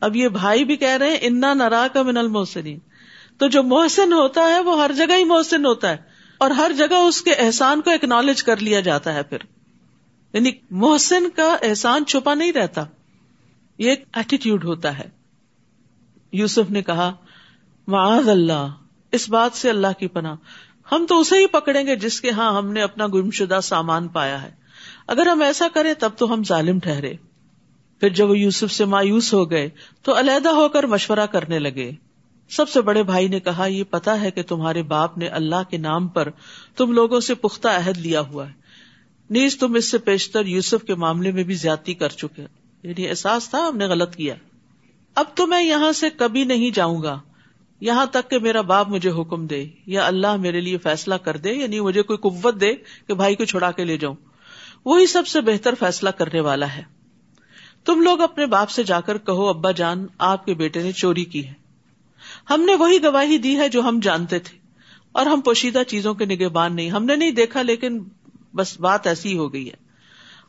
اب 0.00 0.16
یہ 0.16 0.28
بھائی 0.28 0.64
بھی 0.64 0.76
کہہ 0.76 0.96
رہے 0.96 1.10
ہیں، 1.10 1.18
انا 1.20 1.54
نرا 1.54 1.86
کا 1.92 2.02
من 2.02 2.16
المحسنین 2.16 2.78
تو 3.38 3.48
جو 3.48 3.62
محسن 3.62 4.12
ہوتا 4.12 4.40
ہے، 4.40 4.60
وہ 4.60 4.82
ہر 4.82 4.90
جگہ 4.92 5.16
ہی 5.16 5.24
محسن 5.24 5.66
ہوتا 5.66 5.90
ہے۔ 5.90 5.96
اور 6.38 6.50
ہر 6.50 6.70
جگہ 6.76 6.94
اس 6.94 7.22
کے 7.22 7.32
احسان 7.32 7.80
کو 7.80 7.90
اکنالج 7.90 8.42
کر 8.42 8.56
لیا 8.56 8.80
جاتا 8.80 9.14
ہے 9.14 9.22
پھر۔ 9.22 9.38
یعنی 10.32 10.50
محسن 10.70 11.30
کا 11.36 11.56
احسان 11.62 12.06
چھپا 12.06 12.34
نہیں 12.34 12.52
رہتا۔ 12.52 12.84
یہ 13.78 13.90
ایک 13.90 14.04
ایٹیٹیوڈ 14.12 14.64
ہوتا 14.64 14.98
ہے۔ 14.98 15.08
یوسف 16.32 16.70
نے 16.70 16.82
کہا 16.82 17.12
معاذ 17.86 18.28
اللہ، 18.28 18.68
اس 19.12 19.30
بات 19.30 19.56
سے 19.56 19.70
اللہ 19.70 19.86
کی 19.98 20.08
پناہ۔ 20.08 20.34
ہم 20.92 21.06
تو 21.08 21.20
اسے 21.20 21.36
ہی 21.36 21.46
پکڑیں 21.46 21.86
گے 21.86 21.96
جس 21.96 22.20
کے 22.20 22.30
ہاں 22.30 22.56
ہم 22.56 22.72
نے 22.72 22.82
اپنا 22.82 23.06
گم 23.06 23.30
شدہ 23.30 23.58
سامان 23.62 24.08
پایا 24.08 24.42
ہے۔ 24.42 24.50
اگر 25.06 25.26
ہم 25.26 25.42
ایسا 25.42 25.68
کریں 25.74 25.94
تب 25.98 26.10
تو 26.16 26.32
ہم 26.32 26.44
ظالم 26.44 26.78
ٹھہرے۔ 26.78 27.14
پھر 28.00 28.08
جب 28.08 28.30
وہ 28.30 28.38
یوسف 28.38 28.72
سے 28.72 28.84
مایوس 28.84 29.34
ہو 29.34 29.50
گئے 29.50 29.70
تو 30.02 30.18
علیحدہ 30.18 30.48
ہو 30.48 30.68
کر 30.68 30.84
مشورہ 30.84 31.26
کرنے 31.26 31.58
لگے۔ 31.58 31.92
سب 32.50 32.68
سے 32.68 32.80
بڑے 32.80 33.02
بھائی 33.02 33.28
نے 33.28 33.40
کہا، 33.40 33.66
یہ 33.66 33.84
پتا 33.90 34.20
ہے 34.20 34.30
کہ 34.30 34.42
تمہارے 34.42 34.82
باپ 34.82 35.18
نے 35.18 35.26
اللہ 35.26 35.70
کے 35.70 35.76
نام 35.76 36.08
پر 36.08 36.28
تم 36.76 36.92
لوگوں 36.92 37.20
سے 37.20 37.34
پختہ 37.34 37.68
عہد 37.68 37.98
لیا 37.98 38.20
ہوا 38.20 38.48
ہے۔ 38.48 38.52
نیز 39.30 39.58
تم 39.58 39.74
اس 39.74 39.90
سے 39.90 39.98
پیشتر 39.98 40.46
یوسف 40.46 40.84
کے 40.86 40.94
معاملے 40.94 41.32
میں 41.32 41.42
بھی 41.42 41.54
زیادتی 41.54 41.94
کر 41.94 42.08
چکے۔ 42.08 42.46
یعنی 42.82 43.08
احساس 43.08 43.50
تھا 43.50 43.68
ہم 43.68 43.76
نے 43.76 43.86
غلط 43.86 44.16
کیا۔ 44.16 44.34
اب 45.14 45.24
تو 45.34 45.46
میں 45.46 45.62
یہاں 45.62 45.92
سے 45.92 46.10
کبھی 46.10 46.44
نہیں 46.44 46.70
جاؤں 46.70 47.02
گا۔ 47.02 47.20
یہاں 47.84 48.06
تک 48.06 48.30
کہ 48.30 48.38
میرا 48.38 48.60
باپ 48.60 48.88
مجھے 48.88 49.10
حکم 49.10 49.46
دے 49.46 49.66
یا 49.86 50.06
اللہ 50.06 50.36
میرے 50.36 50.60
لیے 50.60 50.78
فیصلہ 50.78 51.14
کر 51.14 51.36
دے 51.36 51.52
یعنی 51.52 51.80
مجھے 51.80 52.02
کوئی 52.02 52.16
قوت 52.16 52.60
دے 52.60 52.74
کہ 53.06 53.14
بھائی 53.14 53.36
کو 53.36 53.44
چھڑا 53.44 53.70
کے 53.70 53.84
لے 53.84 53.96
جاؤں۔ 53.96 54.14
وہی 54.84 55.06
سب 55.06 55.26
سے 55.26 55.40
بہتر 55.40 55.74
فیصلہ 55.78 56.10
کرنے 56.10 56.40
والا 56.40 56.76
ہے۔ 56.76 56.82
تم 57.84 58.00
لوگ 58.00 58.20
اپنے 58.20 58.46
باپ 58.46 58.70
سے 58.70 58.82
جا 58.82 59.00
کر 59.00 59.18
کہو، 59.18 59.48
ابا 59.48 59.70
جان، 59.70 60.06
آپ 60.18 60.46
کے 60.46 60.54
بیٹے 60.54 60.82
نے 60.82 60.92
چوری 60.92 61.24
کی 61.24 61.48
ہے۔ 61.48 61.52
ہم 62.50 62.62
نے 62.62 62.74
وہی 62.74 63.02
گواہی 63.02 63.38
دی 63.38 63.56
ہے 63.56 63.68
جو 63.68 63.82
ہم 63.82 64.00
جانتے 64.02 64.38
تھے۔ 64.38 64.58
اور 65.12 65.26
ہم 65.26 65.40
پوشیدہ 65.40 65.82
چیزوں 65.88 66.14
کے 66.14 66.24
نگہبان 66.24 66.76
نہیں۔ 66.76 66.90
ہم 66.90 67.04
نے 67.04 67.16
نہیں 67.16 67.30
دیکھا، 67.30 67.62
لیکن 67.62 68.04
بس 68.54 68.80
بات 68.80 69.06
ایسی 69.06 69.36
ہو 69.36 69.52
گئی 69.52 69.68
ہے۔ 69.68 69.76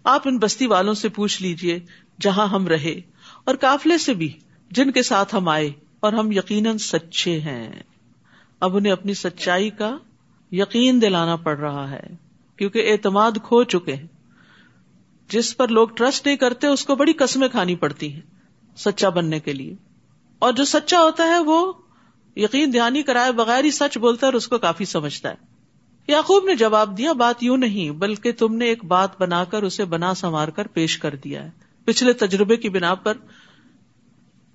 آپ 0.04 0.22
ان 0.25 0.38
بستی 0.38 0.68
والوں 0.68 0.94
سے 0.94 1.10
پوچھ 1.10 1.42
لیجیے، 1.42 1.80
جہاں 2.22 2.48
ہم 2.48 2.68
رہے۔ 2.68 3.01
اور 3.44 3.56
کافلے 3.56 3.98
سے 3.98 4.13
بھی، 4.13 4.32
جن 4.72 4.92
کے 4.92 5.04
ساتھ 5.04 5.36
ہم 5.36 5.50
آئے۔ 5.50 5.72
اور 6.05 6.13
ہم 6.13 6.31
یقیناً 6.31 6.77
سچے 6.77 7.39
ہیں۔ 7.39 7.71
اب 8.59 8.77
انہیں 8.77 8.93
اپنی 8.93 9.13
سچائی 9.13 9.69
کا 9.69 9.97
یقین 10.51 11.01
دلانا 11.01 11.35
پڑ 11.35 11.57
رہا 11.57 11.91
ہے، 11.91 12.07
کیونکہ 12.57 12.91
اعتماد 12.91 13.31
کھو 13.43 13.63
چکے 13.63 13.95
ہیں۔ 13.95 14.07
جس 15.29 15.57
پر 15.57 15.67
لوگ 15.67 15.88
ٹرسٹ 15.88 16.25
نہیں 16.25 16.35
کرتے، 16.35 16.67
اس 16.67 16.85
کو 16.85 16.95
بڑی 16.95 17.13
قسمیں 17.13 17.47
کھانی 17.47 17.75
پڑتی 17.75 18.13
ہیں 18.13 18.21
سچا 18.77 19.09
بننے 19.09 19.39
کے 19.39 19.53
لیے۔ 19.53 19.75
اور 20.39 20.53
جو 20.53 20.65
سچا 20.65 21.01
ہوتا 21.01 21.24
ہے، 21.24 21.39
وہ 21.39 21.74
یقین 22.35 22.74
دھیانی 22.74 23.03
کرائے 23.03 23.31
بغیر 23.31 23.63
ہی 23.63 23.71
سچ 23.71 23.97
بولتا 23.97 24.27
ہے 24.27 24.27
اور 24.27 24.38
اس 24.38 24.47
کو 24.47 24.57
کافی 24.57 24.85
سمجھتا 24.85 25.29
ہے۔ 25.29 25.35
یعقوب 26.07 26.45
نے 26.45 26.55
جواب 26.55 26.97
دیا، 26.97 27.13
بات 27.13 27.43
یوں 27.43 27.57
نہیں، 27.57 27.89
بلکہ 27.89 28.31
تم 28.31 28.55
نے 28.55 28.65
ایک 28.65 28.85
بات 28.85 29.21
بنا 29.21 29.43
کر 29.43 29.63
اسے 29.63 29.85
بنا 29.85 30.13
سنوار 30.13 30.47
کر 30.47 30.67
پیش 30.67 30.97
کر 30.97 31.15
دیا 31.15 31.43
ہے۔ 31.43 31.50
پچھلے 31.85 32.13
تجربے 32.13 32.57
کی 32.57 32.69
بنا 32.69 32.95
پر 32.95 33.17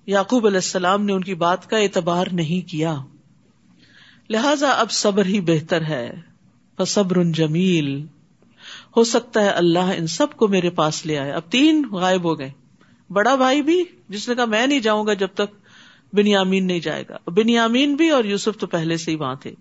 یعقوب 0.05 0.45
علیہ 0.45 0.57
السلام 0.57 1.05
نے 1.05 1.13
ان 1.13 1.23
کی 1.23 1.35
بات 1.35 1.69
کا 1.69 1.77
اعتبار 1.77 2.27
نہیں 2.31 2.69
کیا۔ 2.69 2.97
لہذا 4.29 4.69
اب 4.69 4.91
صبر 4.91 5.25
ہی 5.25 5.41
بہتر 5.41 5.81
ہے۔ 5.81 6.11
صبر 6.87 7.23
جمیل۔ 7.23 8.05
ہو 8.97 9.03
سکتا 9.03 9.41
ہے 9.41 9.49
اللہ 9.49 9.79
ان 9.79 10.07
سب 10.07 10.33
کو 10.33 10.47
میرے 10.47 10.69
پاس 10.69 11.05
لے 11.05 11.17
آئے۔ 11.17 11.31
اب 11.31 11.41
تین 11.49 11.85
غائب 11.91 12.23
ہو 12.23 12.39
گئے۔ 12.39 12.51
بڑا 13.09 13.35
بھائی 13.35 13.61
بھی، 13.61 13.83
جس 14.09 14.29
نے 14.29 14.35
کہا 14.35 14.45
میں 14.45 14.67
نہیں 14.67 14.79
جاؤں 14.79 15.07
گا 15.07 15.13
جب 15.13 15.27
تک 15.33 15.55
بنیامین 16.13 16.67
نہیں 16.67 16.79
جائے 16.79 17.03
گا۔ 17.09 17.17
بنیامین 17.27 17.95
بھی 17.95 18.09
اور 18.09 18.23
یوسف 18.23 18.59
تو 18.59 18.67
پہلے 18.67 18.97
سے 18.97 19.11
ہی 19.11 19.15
وہاں 19.15 19.35
تھے۔ 19.35 19.53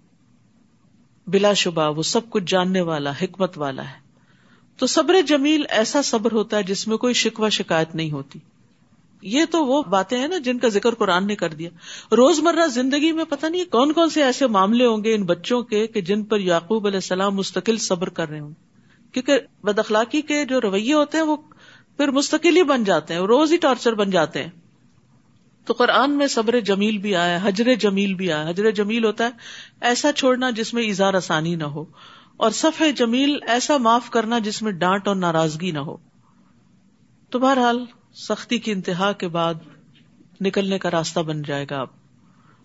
بلا 1.27 1.53
شبہ 1.53 1.97
وہ 1.97 2.03
سب 2.03 2.31
کچھ 2.31 2.45
جاننے 2.47 2.81
والا، 2.81 3.11
حکمت 3.11 3.59
والا 3.59 3.85
ہے۔ 3.85 4.11
تو 4.77 4.87
صبر 4.87 5.15
جمیل 5.27 5.65
ایسا 5.69 6.03
صبر 6.03 6.33
ہوتا 6.33 6.57
ہے 6.57 6.63
جس 6.63 6.89
میں 6.89 6.97
کوئی 6.97 7.15
شکوہ 7.15 7.49
شکایت 7.49 7.95
نہیں 7.95 8.11
ہوتی۔ 8.11 8.39
یہ 9.23 9.45
تو 9.51 9.67
وہ 9.67 9.83
باتیں 9.83 10.19
ہیں 10.19 10.29
نا 10.29 10.39
جن 10.39 10.59
کا 10.59 10.69
ذکر 10.69 10.95
قرآن 10.95 11.27
نے 11.27 11.37
کر 11.37 11.49
دیا۔ 11.49 11.71
روز 12.13 12.41
مرہ 12.41 12.67
زندگی 12.67 13.13
میں 13.13 13.25
پتہ 13.25 13.47
نہیں 13.47 13.65
کون 13.65 13.93
کون 13.93 14.11
سے 14.11 14.25
ایسے 14.25 14.47
معاملے 14.47 14.87
ہوں 14.87 15.05
گے 15.05 15.15
ان 15.15 15.23
بچوں 15.23 15.63
کے 15.63 15.87
کہ 15.87 16.01
جن 16.01 16.25
پر 16.25 16.39
یعقوب 16.39 16.87
علیہ 16.87 16.97
السلام 16.97 17.35
مستقل 17.35 17.77
صبر 17.77 18.09
کر 18.09 18.29
رہے 18.29 18.41
ہوں۔ 18.41 18.55
کیونکہ 19.13 19.39
بد 19.63 19.79
اخلاقی 19.79 20.23
کے 20.23 20.45
جو 20.45 20.61
رویے 20.61 20.95
ہوتے 20.95 21.19
ہیں 21.19 21.25
وہ 21.25 21.37
پھر 21.97 22.11
مستقل 22.11 22.57
ہی 22.57 22.63
بن 22.63 22.85
جاتے 22.85 23.15
ہیں، 23.15 23.21
روز 23.21 23.53
ہی 23.53 23.57
ٹارچر 23.57 23.95
بن 23.95 24.11
جاتے 24.11 24.43
ہیں۔ 24.43 24.51
تو 25.65 25.73
قرآن 25.73 26.11
میں 26.11 26.27
صبر 26.27 26.61
جمیل 26.61 26.99
بھی 26.99 27.17
آیا، 27.17 27.39
حجر 27.43 27.75
جمیل 27.75 28.15
بھی 28.15 28.33
آیا۔ 28.33 28.51
حجر 28.51 28.71
جمیل 28.71 29.05
ہوتا 29.05 29.25
ہے، 29.25 29.31
ایسا 29.81 30.13
چھوڑنا 30.13 30.51
جس 30.51 30.75
میں 30.75 30.83
اظہار 30.83 31.15
آسانی 31.15 31.55
نہ 31.55 31.65
ہو، 31.65 31.85
اور 32.37 32.51
صف 32.51 32.83
جمیل 32.97 33.39
ایسا 33.47 33.77
معاف 33.77 34.11
کرنا 34.11 34.39
جس 34.39 34.63
میں 34.63 34.73
ڈانٹ 34.73 35.09
اور 35.09 35.17
ناراضگی 35.17 35.71
نہ 35.71 35.79
ہو۔ 35.79 35.97
تو 37.31 37.39
بہرحال 37.39 37.85
سختی 38.15 38.59
کی 38.59 38.73
انتہا 38.73 39.13
کے 39.13 39.29
بعد 39.29 39.55
نکلنے 40.41 40.79
کا 40.79 40.91
راستہ 40.91 41.21
بن 41.21 41.43
جائے 41.43 41.67
گا 41.71 41.81
اب۔ 41.81 41.87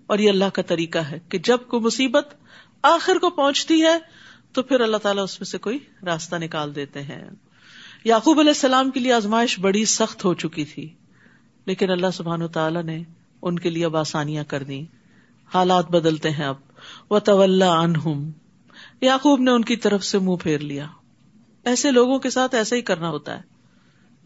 اور 0.08 0.20
یہ 0.20 0.30
اللہ 0.30 0.46
کا 0.54 0.62
طریقہ 0.62 0.98
ہے 0.98 1.20
کہ 1.30 1.38
جب 1.38 1.58
کوئی 1.68 1.84
مصیبت 1.84 2.36
آخر 2.82 3.16
کو 3.16 3.30
پہنچتی 3.30 3.84
ہے، 3.84 3.98
تو 4.54 4.64
پھر 4.64 4.80
اللہ 4.80 4.98
تعالیٰ 4.98 5.24
اس 5.24 5.40
میں 5.40 5.46
سے 5.46 5.58
کوئی 5.58 5.80
راستہ 6.06 6.36
نکال 6.36 6.76
دیتے 6.76 7.02
ہیں۔ 7.02 7.30
یعقوب 8.04 8.40
علیہ 8.40 8.50
السلام 8.50 8.92
کے 8.92 9.00
لیے 9.00 9.14
آزمائش 9.14 9.60
بڑی 9.60 9.86
سخت 9.86 10.26
ہو 10.26 10.34
چکی 10.34 10.66
تھی، 10.66 10.94
لیکن 11.66 11.90
اللہ 11.90 12.08
سبحان 12.14 12.42
و 12.42 12.48
تعالیٰ 12.48 12.84
نے 12.84 13.04
ان 13.42 13.60
کے 13.60 13.70
لیے 13.70 13.86
اب 13.86 13.98
آسانیاں 13.98 14.44
کر 14.44 14.64
دی 14.64 14.86
حالات 15.54 15.92
بدلتے 15.92 16.30
ہیں 16.30 16.46
اب۔ 16.46 16.56
وہ 17.10 17.20
طول 17.20 17.62
انہم 17.62 18.32
یعقوب 19.02 19.40
نے 19.40 19.52
ان 19.52 19.64
کی 19.64 19.76
طرف 19.76 20.04
سے 20.04 20.20
منہ 20.20 20.36
پھیر 20.36 20.60
لیا۔ 20.60 20.88
ایسے 21.64 21.92
لوگوں 21.92 22.20
کے 22.20 22.30
ساتھ 22.30 22.56
ایسا 22.56 22.76
ہی 22.76 22.82
کرنا 22.82 23.10
ہوتا 23.10 23.38
ہے۔ 23.38 23.55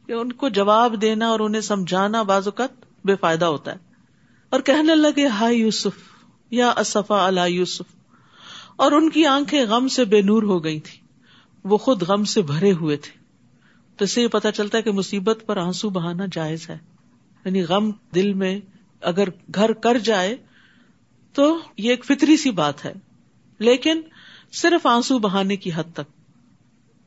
کہ 0.09 0.13
ان 0.13 0.31
کو 0.31 0.49
جواب 0.49 1.01
دینا 1.01 1.27
اور 1.27 1.39
انہیں 1.39 1.61
سمجھانا 1.61 2.21
بعض 2.21 2.47
اوقات 2.47 2.69
بے 3.05 3.15
فائدہ 3.15 3.45
ہوتا 3.45 3.71
ہے۔ 3.71 3.77
اور 4.49 4.59
کہنے 4.59 4.95
لگے 4.95 5.27
ہائی 5.27 5.59
یوسف، 5.59 5.89
یا 6.51 6.69
اصفا 6.69 7.27
اللہ 7.27 7.47
یوسف۔ 7.47 7.81
اور 8.75 8.91
ان 8.91 9.09
کی 9.09 9.25
آنکھیں 9.25 9.65
غم 9.65 9.87
سے 9.87 10.05
بے 10.05 10.21
نور 10.21 10.43
ہو 10.43 10.63
گئی 10.63 10.79
تھی 10.79 10.99
وہ 11.63 11.77
خود 11.77 12.01
غم 12.01 12.23
سے 12.23 12.41
بھرے 12.41 12.71
ہوئے 12.71 12.97
تھے۔ 12.97 13.19
تو 13.97 14.05
اسے 14.05 14.21
یہ 14.21 14.27
پتا 14.27 14.51
چلتا 14.51 14.77
ہے 14.77 14.83
کہ 14.83 14.91
مصیبت 14.91 15.43
پر 15.45 15.57
آنسو 15.57 15.89
بہانا 15.89 16.25
جائز 16.31 16.69
ہے۔ 16.69 16.77
یعنی 17.45 17.61
غم 17.61 17.91
دل 18.15 18.33
میں 18.33 18.59
اگر 19.01 19.27
گھر 19.55 19.73
کر 19.73 19.97
جائے 19.97 20.37
تو 21.33 21.59
یہ 21.77 21.89
ایک 21.89 22.05
فطری 22.05 22.37
سی 22.37 22.51
بات 22.51 22.85
ہے۔ 22.85 22.93
لیکن 23.59 24.01
صرف 24.51 24.85
آنسو 24.85 25.19
بہانے 25.19 25.55
کی 25.55 25.69
حد 25.75 25.93
تک۔ 25.93 26.18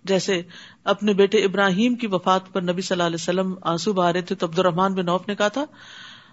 جیسے 0.04 0.42
اپنے 0.84 1.12
بیٹے 1.12 1.38
ابراہیم 1.38 1.94
کی 1.94 2.06
وفات 2.06 2.52
پر 2.52 2.62
نبی 2.62 2.82
صلی 2.82 2.94
اللہ 2.94 3.02
علیہ 3.02 3.14
وسلم 3.14 3.54
آنسو 3.62 3.92
بہا 3.92 4.12
رہے 4.12 4.22
تھے 4.22 4.34
تو 4.34 4.46
عبد 4.46 4.58
الرحمان 4.58 4.94
بن 4.94 5.08
اوف 5.08 5.28
نے 5.28 5.34
کہا 5.34 5.48
تھا، 5.48 5.64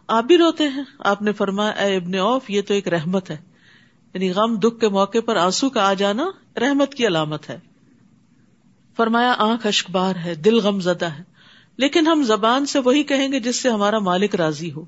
آپ 0.08 0.24
بھی 0.24 0.38
روتے 0.38 0.68
ہیں؟ 0.68 0.84
آپ 1.00 1.22
نے 1.22 1.32
فرمایا، 1.32 1.70
اے 1.70 1.96
ابن 1.96 2.16
اوف 2.16 2.50
یہ 2.50 2.62
تو 2.62 2.74
ایک 2.74 2.88
رحمت 2.88 3.32
ہے۔ 3.32 3.38
یعنی 4.14 4.32
غم، 4.32 4.56
دکھ 4.56 4.80
کے 4.80 4.90
موقع 4.90 5.18
پر 5.26 5.36
آنسو 5.36 5.70
کا 5.70 5.90
آ 5.90 5.94
جانا 5.94 6.26
رحمت 6.60 6.94
کی 6.94 7.08
علامت 7.08 7.50
ہے۔ 7.50 7.60
فرمایا، 8.98 9.36
آنکھ 9.38 9.68
اشکبار 9.68 10.16
ہے، 10.16 10.36
دل 10.36 10.60
غم 10.60 10.80
زدہ 10.80 11.06
ہے۔ 11.06 11.24
لیکن 11.78 12.08
ہم 12.08 12.24
زبان 12.24 12.66
سے 12.66 12.80
وہی 12.80 13.04
کہیں 13.04 13.32
گے 13.32 13.40
جس 13.40 13.56
سے 13.56 13.70
ہمارا 13.70 14.00
مالک 14.00 14.36
راضی 14.36 14.72
ہو۔ 14.72 14.86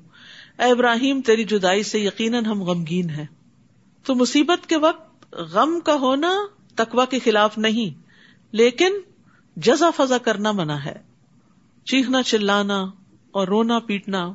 اے 0.58 0.70
ابراہیم، 0.70 1.20
تیری 1.20 1.44
جدائی 1.44 1.82
سے 1.82 1.98
یقیناً 1.98 2.44
ہم 2.44 2.62
غمگین 2.62 3.10
ہیں۔ 3.10 3.26
تو 4.04 4.14
مصیبت 4.14 4.68
کے 4.68 4.76
وقت 4.76 5.34
غم 5.34 5.80
کا 5.80 5.94
ہونا 5.94 6.32
تقوا 6.74 7.04
کے 7.04 7.18
خلاف 7.18 7.58
نہیں۔ 7.58 8.11
لیکن 8.52 8.92
جزا 9.56 9.90
فضا 9.96 10.18
کرنا 10.18 10.52
منع 10.52 10.76
ہے، 10.76 10.94
چیخنا، 11.84 12.22
چلانا 12.22 12.84
اور 13.30 13.48
رونا، 13.48 13.78
پیٹنا۔ 13.78 14.32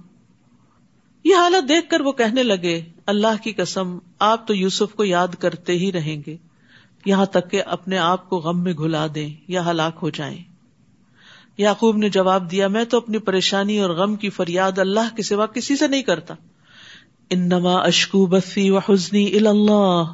یہ 1.23 1.35
حالت 1.35 1.69
دیکھ 1.69 1.89
کر 1.89 2.01
وہ 2.01 2.11
کہنے 2.11 2.43
لگے، 2.43 2.81
اللہ 3.05 3.43
کی 3.43 3.51
قسم، 3.51 3.97
آپ 4.19 4.47
تو 4.47 4.53
یوسف 4.55 4.95
کو 4.95 5.03
یاد 5.03 5.27
کرتے 5.39 5.73
ہی 5.73 5.91
رہیں 5.91 6.21
گے، 6.27 6.37
یہاں 7.05 7.25
تک 7.25 7.51
کہ 7.51 7.63
اپنے 7.65 7.97
آپ 7.97 8.29
کو 8.29 8.37
غم 8.37 8.63
میں 8.63 8.73
گھلا 8.73 9.07
دیں 9.15 9.29
یا 9.47 9.69
ہلاک 9.69 9.99
ہو 10.01 10.09
جائیں۔ 10.09 10.43
یعقوب 11.57 11.97
نے 11.97 12.09
جواب 12.09 12.51
دیا، 12.51 12.67
میں 12.67 12.85
تو 12.85 12.97
اپنی 12.97 13.17
پریشانی 13.17 13.79
اور 13.79 13.89
غم 13.89 14.15
کی 14.15 14.29
فریاد 14.29 14.79
اللہ 14.79 15.15
کے 15.15 15.23
سوا 15.23 15.45
کسی 15.45 15.75
سے 15.75 15.87
نہیں 15.87 16.01
کرتا۔ 16.01 16.33
انما 17.29 17.73
اشکو 17.73 18.25
بسی 18.25 18.69
و 18.69 18.77
حسنی 18.77 19.35
اللہ 19.35 20.13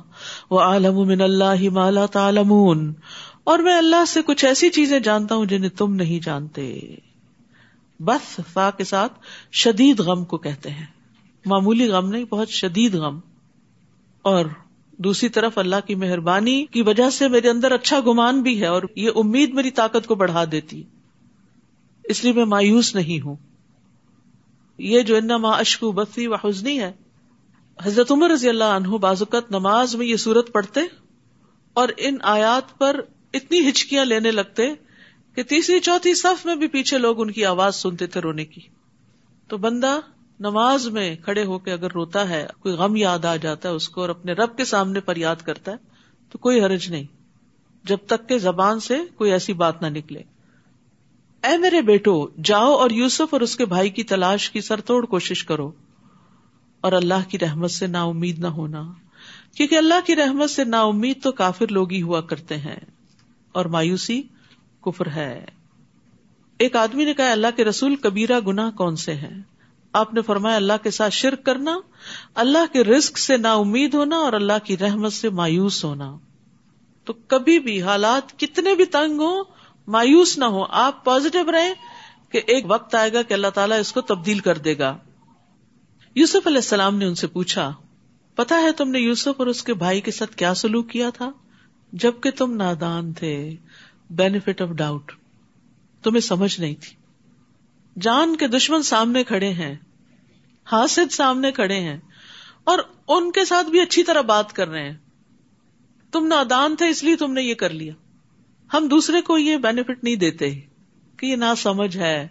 و 0.51 0.59
عالم 0.59 1.07
من 1.07 1.21
اللہ 1.21 1.69
مالا 1.69 2.05
تعلمون۔ 2.05 2.93
اور 3.43 3.59
میں 3.59 3.77
اللہ 3.77 4.05
سے 4.07 4.21
کچھ 4.21 4.45
ایسی 4.45 4.69
چیزیں 4.69 4.99
جانتا 4.99 5.35
ہوں 5.35 5.45
جنہیں 5.45 5.69
تم 5.69 5.95
نہیں 5.95 6.25
جانتے۔ 6.25 6.79
بس 7.99 8.39
فا 8.53 8.69
کے 8.71 8.83
ساتھ 8.83 9.13
شدید 9.51 9.99
غم 9.99 10.25
کو 10.25 10.37
کہتے 10.37 10.69
ہیں۔ 10.69 10.85
معمولی 11.45 11.87
غم 11.87 12.09
نہیں، 12.09 12.25
بہت 12.25 12.49
شدید 12.49 12.95
غم۔ 12.95 13.19
اور 14.21 14.45
دوسری 14.97 15.29
طرف 15.29 15.57
اللہ 15.57 15.75
کی 15.87 15.95
مہربانی 15.95 16.65
کی 16.65 16.81
وجہ 16.81 17.09
سے 17.09 17.27
میرے 17.27 17.49
اندر 17.49 17.71
اچھا 17.71 17.99
گمان 17.99 18.41
بھی 18.41 18.61
ہے 18.61 18.65
اور 18.65 18.81
یہ 18.95 19.09
امید 19.15 19.53
میری 19.53 19.71
طاقت 19.71 20.07
کو 20.07 20.15
بڑھا 20.15 20.43
دیتی۔ 20.51 20.83
اس 22.03 22.23
لیے 22.23 22.33
میں 22.33 22.45
مایوس 22.45 22.95
نہیں 22.95 23.25
ہوں۔ 23.25 23.35
یہ 24.77 25.01
جو 25.01 25.15
ان 25.15 25.27
ماں 25.27 25.59
اشکو 25.59 25.91
بسی 25.91 26.27
و 26.27 26.35
حسنی 26.35 26.79
ہے۔ 26.79 26.91
حضرت 27.83 28.11
عمر 28.11 28.29
رضی 28.29 28.49
اللہ 28.49 28.63
عنہ 28.63 28.87
بازوقت 28.87 29.51
نماز 29.51 29.95
میں 29.95 30.05
یہ 30.05 30.15
صورت 30.15 30.53
پڑھتے 30.53 30.81
اور 31.73 31.89
ان 31.97 32.17
آیات 32.21 32.77
پر 32.77 33.01
اتنی 33.33 33.69
ہچکیاں 33.69 34.05
لینے 34.05 34.31
لگتے 34.31 34.63
کہ 35.35 35.43
تیسری 35.43 35.79
چوتھی 35.79 36.15
صف 36.15 36.45
میں 36.45 36.55
بھی 36.55 36.67
پیچھے 36.67 36.97
لوگ 36.97 37.21
ان 37.21 37.31
کی 37.31 37.45
آواز 37.45 37.75
سنتے 37.75 38.07
تھے 38.07 38.21
رونے 38.21 38.45
کی۔ 38.45 38.61
تو 39.47 39.57
بندہ 39.57 39.99
نماز 40.39 40.87
میں 40.87 41.15
کھڑے 41.15 41.45
ہو 41.45 41.59
کے 41.59 41.71
اگر 41.71 41.91
روتا 41.91 42.29
ہے، 42.29 42.47
کوئی 42.59 42.75
غم 42.75 42.95
یاد 42.95 43.25
آ 43.25 43.35
جاتا 43.35 43.69
ہے 43.69 43.73
اس 43.73 43.89
کو 43.89 44.01
اور 44.01 44.09
اپنے 44.09 44.33
رب 44.33 44.57
کے 44.57 44.65
سامنے 44.65 44.99
پر 44.99 45.15
یاد 45.15 45.35
کرتا 45.35 45.71
ہے، 45.71 45.77
تو 46.29 46.37
کوئی 46.37 46.61
حرج 46.61 46.91
نہیں۔ 46.91 47.03
جب 47.83 47.97
تک 48.07 48.29
کہ 48.29 48.37
زبان 48.37 48.79
سے 48.79 48.97
کوئی 49.15 49.31
ایسی 49.31 49.53
بات 49.53 49.81
نہ 49.81 49.87
نکلے۔ 49.87 50.21
اے 51.43 51.57
میرے 51.57 51.81
بیٹو، 51.81 52.29
جاؤ 52.43 52.73
اور 52.73 52.89
یوسف 52.89 53.33
اور 53.33 53.41
اس 53.41 53.55
کے 53.55 53.65
بھائی 53.65 53.89
کی 53.89 54.03
تلاش 54.03 54.49
کی 54.49 54.61
سر 54.61 54.81
توڑ 54.81 55.05
کوشش 55.05 55.43
کرو۔ 55.43 55.71
اور 56.81 56.91
اللہ 56.91 57.29
کی 57.29 57.39
رحمت 57.39 57.71
سے 57.71 57.87
نا 57.87 58.03
امید 58.03 58.39
نہ 58.39 58.47
ہونا۔ 58.47 58.91
کیونکہ 59.57 59.75
اللہ 59.75 60.05
کی 60.05 60.15
رحمت 60.15 60.49
سے 60.49 60.63
نا 60.63 60.81
امید 60.81 61.23
تو 61.23 61.31
کافر 61.31 61.67
لوگ 61.67 61.91
ہی 61.91 62.01
ہوا 62.01 62.21
کرتے 62.21 62.57
ہیں۔ 62.57 62.79
اور 63.53 63.65
مایوسی 63.65 64.21
کفر 64.81 65.07
ہے۔ 65.07 65.45
ایک 66.57 66.75
آدمی 66.75 67.05
نے 67.05 67.13
کہا، 67.13 67.31
اللہ 67.31 67.47
کے 67.55 67.65
رسول 67.65 67.95
کبیرہ 67.95 68.39
گنا 68.39 68.71
کون 68.71 68.95
سے 68.95 69.13
ہیں؟ 69.13 69.41
آپ 69.93 70.13
نے 70.13 70.21
فرمایا، 70.21 70.55
اللہ 70.55 70.83
کے 70.83 70.91
ساتھ 70.91 71.13
شرک 71.13 71.43
کرنا، 71.43 71.77
اللہ 72.35 72.73
کے 72.73 72.83
رزق 72.83 73.17
سے 73.17 73.37
نا 73.37 73.53
امید 73.53 73.93
ہونا 73.93 74.17
اور 74.17 74.33
اللہ 74.33 74.53
کی 74.63 74.77
رحمت 74.77 75.13
سے 75.13 75.29
مایوس 75.29 75.83
ہونا۔ 75.83 76.17
تو 77.05 77.13
کبھی 77.13 77.59
بھی 77.59 77.81
حالات 77.81 78.39
کتنے 78.39 78.75
بھی 78.75 78.85
تنگ 78.85 79.19
ہوں، 79.19 79.43
مایوس 79.87 80.37
نہ 80.37 80.45
ہو 80.45 80.63
آپ 80.63 81.05
پازیٹو 81.05 81.51
رہے 81.51 81.73
کہ 82.29 82.41
ایک 82.47 82.65
وقت 82.67 82.95
آئے 82.95 83.13
گا 83.13 83.21
کہ 83.21 83.33
اللہ 83.33 83.47
تعالیٰ 83.47 83.79
اس 83.79 83.93
کو 83.93 84.01
تبدیل 84.01 84.39
کر 84.39 84.57
دے 84.57 84.77
گا۔ 84.77 84.97
یوسف 86.15 86.47
علیہ 86.47 86.57
السلام 86.57 86.97
نے 86.97 87.05
ان 87.05 87.15
سے 87.15 87.27
پوچھا 87.27 87.73
پتا 88.35 88.61
ہے 88.61 88.71
تم 88.71 88.91
نے 88.91 88.99
یوسف 88.99 89.29
اور 89.37 89.47
اس 89.47 89.63
کے 89.63 89.73
بھائی 89.73 90.01
کے 90.01 90.11
ساتھ 90.11 90.35
کیا 90.35 90.53
سلوک 90.53 90.89
کیا 90.89 91.09
تھا؟ 91.09 91.31
جبکہ 91.93 92.31
تم 92.31 92.55
نادان 92.55 93.13
تھے 93.13 93.55
بینیفٹ 94.09 94.61
آف 94.61 94.69
ڈاؤٹ 94.69 95.11
تمہیں 96.03 96.21
سمجھ 96.21 96.59
نہیں 96.59 96.75
تھی۔ 96.81 96.95
جان 98.01 98.35
کے 98.35 98.47
دشمن 98.47 98.83
سامنے 98.83 99.23
کھڑے 99.23 99.49
ہیں، 99.49 99.75
حاسد 100.71 101.11
سامنے 101.11 101.51
کھڑے 101.51 101.79
ہیں، 101.79 101.99
اور 102.63 102.79
ان 103.07 103.31
کے 103.31 103.45
ساتھ 103.45 103.67
بھی 103.67 103.81
اچھی 103.81 104.03
طرح 104.03 104.21
بات 104.21 104.53
کر 104.53 104.67
رہے 104.67 104.89
ہیں۔ 104.89 104.97
تم 106.11 106.27
نادان 106.27 106.75
تھے، 106.75 106.89
اس 106.89 107.03
لیے 107.03 107.15
تم 107.15 107.33
نے 107.33 107.41
یہ 107.41 107.53
کر 107.53 107.69
لیا۔ 107.69 107.93
ہم 108.73 108.87
دوسرے 108.87 109.21
کو 109.21 109.37
یہ 109.37 109.57
بینیفٹ 109.57 110.03
نہیں 110.03 110.15
دیتے 110.15 110.59
کہ 111.17 111.25
یہ 111.25 111.35
نہ 111.35 111.53
سمجھ 111.57 111.97
ہے۔ 111.97 112.27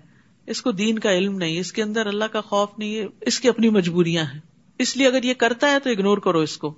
اس 0.46 0.62
کو 0.62 0.72
دین 0.72 0.98
کا 0.98 1.12
علم 1.12 1.36
نہیں، 1.36 1.60
اس 1.60 1.72
کے 1.72 1.82
اندر 1.82 2.06
اللہ 2.06 2.24
کا 2.24 2.40
خوف 2.40 2.68
نہیں 2.78 2.96
ہے 2.96 3.06
اس 3.20 3.40
کی 3.40 3.48
اپنی 3.48 3.68
مجبوریاں 3.68 4.24
ہیں۔ 4.24 4.40
اس 4.78 4.96
لیے 4.96 5.06
اگر 5.06 5.22
یہ 5.22 5.34
کرتا 5.34 5.70
ہے 5.70 5.78
تو 5.78 5.90
اگنور 5.90 6.18
کرو 6.18 6.40
اس 6.40 6.56
کو۔ 6.56 6.74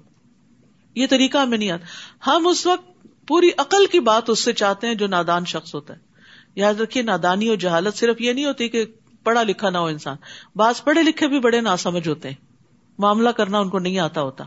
یہ 0.95 1.07
طریقہ 1.11 1.39
ہمیں 1.39 1.59
نہیں 1.59 1.71
آتا۔ 1.71 1.87
ہم 2.27 2.47
اس 2.47 2.67
وقت 2.67 3.07
پوری 3.27 3.51
عقل 3.59 3.87
کی 3.87 4.01
بات 4.01 4.31
اس 4.31 4.45
سے 4.45 4.53
چاہتے 4.53 4.87
ہیں 4.87 4.95
جو 4.95 5.07
نادان 5.07 5.45
شخص 5.45 5.75
ہوتا 5.75 5.95
ہے۔ 5.95 5.99
یاد 6.55 6.75
رکھیے، 6.75 7.03
نادانی 7.03 7.49
اور 7.49 7.57
جہالت 7.57 7.95
صرف 7.95 8.21
یہ 8.21 8.33
نہیں 8.33 8.45
ہوتی 8.45 8.69
کہ 8.69 8.85
پڑھا 9.25 9.43
لکھا 9.43 9.71
نہ 9.71 9.79
ہو 9.79 9.87
انسان۔ 9.87 10.17
بعض 10.57 10.85
پڑھے 10.85 11.03
لکھے 11.03 11.29
بھی 11.29 11.41
بڑے 11.41 11.61
ناسمجھ 11.61 12.09
ہوتے 12.09 12.29
ہیں۔ 12.29 12.37
معاملہ 12.99 13.29
کرنا 13.29 13.59
ان 13.59 13.69
کو 13.69 13.79
نہیں 13.79 13.99
آتا 13.99 14.23
ہوتا۔ 14.23 14.45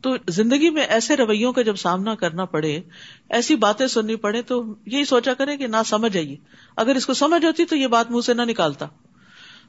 تو 0.00 0.16
زندگی 0.28 0.70
میں 0.70 0.82
ایسے 0.82 1.16
رویوں 1.16 1.52
کا 1.52 1.62
جب 1.62 1.76
سامنا 1.76 2.14
کرنا 2.14 2.44
پڑے، 2.44 2.80
ایسی 3.28 3.56
باتیں 3.56 3.86
سننی 3.86 4.16
پڑے، 4.16 4.42
تو 4.42 4.74
یہی 4.86 5.04
سوچا 5.04 5.34
کرے 5.34 5.56
کہ 5.56 5.66
نہ 5.66 5.76
سمجھ 5.86 6.16
آئیے۔ 6.16 6.36
اگر 6.76 6.96
اس 6.96 7.06
کو 7.06 7.14
سمجھ 7.14 7.44
ہوتی 7.44 7.64
تو 7.64 7.76
یہ 7.76 7.86
بات 7.86 8.10
منہ 8.10 8.20
سے 8.20 8.34
نہ 8.34 8.42
نکالتا۔ 8.42 8.86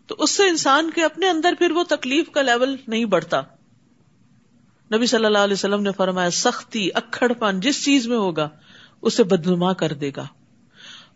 تو 0.07 0.15
اس 0.19 0.31
سے 0.31 0.43
انسان 0.43 0.89
کے 0.89 1.03
اپنے 1.03 1.29
اندر 1.29 1.53
پھر 1.59 1.71
وہ 1.71 1.83
تکلیف 1.83 2.29
کا 2.29 2.41
لیول 2.41 2.75
نہیں 2.87 3.05
بڑھتا۔ 3.05 3.41
نبی 4.95 5.05
صلی 5.05 5.25
اللہ 5.25 5.37
علیہ 5.37 5.53
وسلم 5.53 5.81
نے 5.81 5.89
فرمایا، 5.97 6.29
سختی 6.29 6.89
اکڑ 6.93 7.33
پن 7.33 7.59
جس 7.59 7.85
چیز 7.85 8.07
میں 8.07 8.17
ہوگا، 8.17 8.49
اسے 9.01 9.23
بدنما 9.23 9.73
کر 9.73 9.93
دے 9.93 10.11
گا۔ 10.17 10.25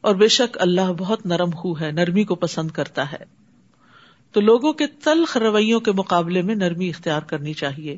اور 0.02 0.16
بے 0.16 0.28
شک 0.28 0.58
اللہ 0.62 0.94
بہت 0.98 1.26
نرم 1.26 1.50
خو 1.50 1.80
ہے، 1.80 1.92
نرمی 1.92 2.24
کو 2.24 2.36
پسند 2.36 2.72
کرتا 2.72 3.12
ہے۔ 3.12 3.24
تو 4.32 4.42
لوگوں 4.42 4.74
کے 4.74 4.88
تلخ 4.88 5.38
رویوں 5.38 5.80
کے 5.80 5.92
مقابلے 5.92 6.42
میں 6.42 6.56
نرمی 6.56 6.90
اختیار 6.90 7.22
کرنی 7.22 7.54
چاہیے۔ 7.54 7.98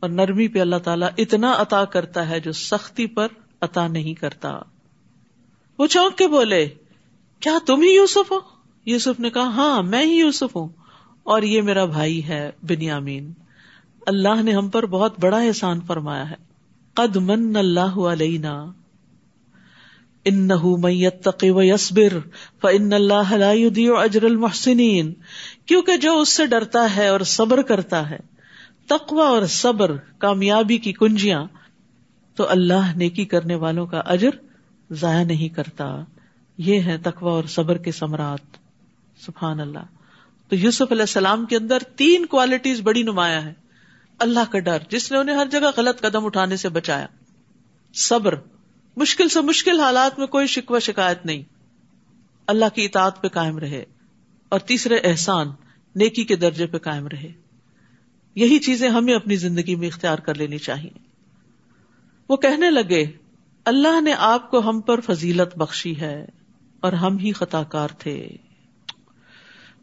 اور 0.00 0.10
نرمی 0.10 0.48
پہ 0.48 0.60
اللہ 0.60 0.76
تعالیٰ 0.76 1.08
اتنا 1.18 1.54
عطا 1.58 1.84
کرتا 1.84 2.28
ہے 2.28 2.40
جو 2.40 2.52
سختی 2.52 3.06
پر 3.06 3.26
عطا 3.60 3.88
نہیں 3.88 4.14
کرتا۔ 4.14 4.58
وہ 5.78 5.86
چونک 5.86 6.18
کے 6.18 6.26
بولے، 6.26 6.68
کیا 7.40 7.58
تم 7.66 7.82
ہی 7.82 7.94
یوسف 7.94 8.32
ہو؟ 8.32 8.38
یوسف 8.86 9.20
نے 9.20 9.30
کہا 9.30 9.42
ہاں 9.42 9.82
میں 9.82 10.06
ہی 10.06 10.18
یوسف 10.18 10.56
ہوں۔ 10.56 10.68
اور 11.22 11.42
یہ 11.42 11.62
میرا 11.62 11.84
بھائی 11.84 12.24
ہے 12.24 12.50
بنیامین۔ 12.62 13.32
اللہ 14.06 14.42
نے 14.42 14.52
ہم 14.52 14.68
پر 14.68 14.86
بہت 14.86 15.20
بڑا 15.20 15.38
احسان 15.38 15.80
فرمایا 15.86 16.30
ہے۔ 16.30 16.34
قد 16.94 17.16
من 17.16 17.56
اللہ 17.56 17.98
علینا۔ 17.98 18.66
انه 20.24 20.68
من 20.78 20.90
يتقي 20.90 21.48
ويصبر 21.48 22.18
فان 22.60 22.92
الله 22.92 23.36
لا 23.36 23.52
يضيع 23.52 23.96
اجر 23.96 24.22
المحسنين 24.22 25.12
کیونکہ 25.66 25.96
جو 25.96 26.20
اس 26.20 26.28
سے 26.28 26.46
ڈرتا 26.46 26.96
ہے 26.96 27.08
اور 27.08 27.20
صبر 27.20 27.62
کرتا 27.62 28.10
ہے، 28.10 28.18
تقوی 28.86 29.20
اور 29.20 29.42
صبر، 29.46 29.96
کامیابی 30.18 30.78
کی 30.78 30.92
کنجیاں، 30.92 31.44
تو 32.34 32.50
اللہ 32.50 32.96
نیکی 32.96 33.24
کرنے 33.24 33.54
والوں 33.54 33.86
کا 33.86 33.98
اجر 33.98 34.30
ضائع 34.90 35.24
نہیں 35.24 35.48
کرتا۔ 35.48 36.04
یہ 36.58 36.80
ہے 36.80 36.98
تقوی 36.98 37.30
اور 37.30 37.44
صبر 37.44 37.76
کے 37.76 37.92
سمراٹ 37.92 38.56
سبحان 39.26 39.60
اللہ۔ 39.60 39.78
تو 40.48 40.56
یوسف 40.56 40.92
علیہ 40.92 41.02
السلام 41.02 41.46
کے 41.46 41.56
اندر 41.56 41.78
تین 41.96 42.26
کوالٹیز 42.26 42.80
بڑی 42.80 43.02
نمایاں 43.02 43.40
ہے 43.40 43.52
اللہ 44.22 44.52
کا 44.52 44.58
ڈر، 44.58 44.78
جس 44.88 45.12
نے 45.12 45.18
انہیں 45.18 45.36
ہر 45.36 45.46
جگہ 45.46 45.70
غلط 45.76 46.00
قدم 46.00 46.26
اٹھانے 46.26 46.56
سے 46.56 46.68
بچایا۔ 46.68 47.06
صبر، 47.94 48.34
مشکل 48.96 49.28
سے 49.28 49.40
مشکل 49.40 49.80
حالات 49.80 50.18
میں 50.18 50.26
کوئی 50.26 50.46
شکوہ 50.46 50.78
شکایت 50.78 51.26
نہیں۔ 51.26 51.42
اللہ 52.46 52.64
کی 52.74 52.84
اطاعت 52.84 53.22
پہ 53.22 53.28
قائم 53.28 53.58
رہے۔ 53.58 53.84
اور 54.48 54.60
تیسرے، 54.60 54.98
احسان، 55.04 55.48
نیکی 55.94 56.24
کے 56.24 56.36
درجے 56.36 56.66
پہ 56.66 56.78
قائم 56.78 57.06
رہے۔ 57.06 57.32
یہی 58.34 58.58
چیزیں 58.58 58.88
ہمیں 58.88 59.14
اپنی 59.14 59.36
زندگی 59.36 59.74
میں 59.74 59.88
اختیار 59.88 60.18
کر 60.18 60.34
لینی 60.34 60.58
چاہیے۔ 60.58 60.98
وہ 62.28 62.36
کہنے 62.36 62.70
لگے، 62.70 63.04
اللہ 63.64 64.00
نے 64.00 64.14
آپ 64.18 64.50
کو 64.50 64.70
ہم 64.70 64.80
پر 64.80 65.00
فضیلت 65.00 65.58
بخشی 65.58 66.00
ہے 66.00 66.26
اور 66.80 66.92
ہم 66.92 67.18
ہی 67.18 67.32
خطا 67.32 67.62
کار 67.62 67.88
تھے۔ 67.98 68.28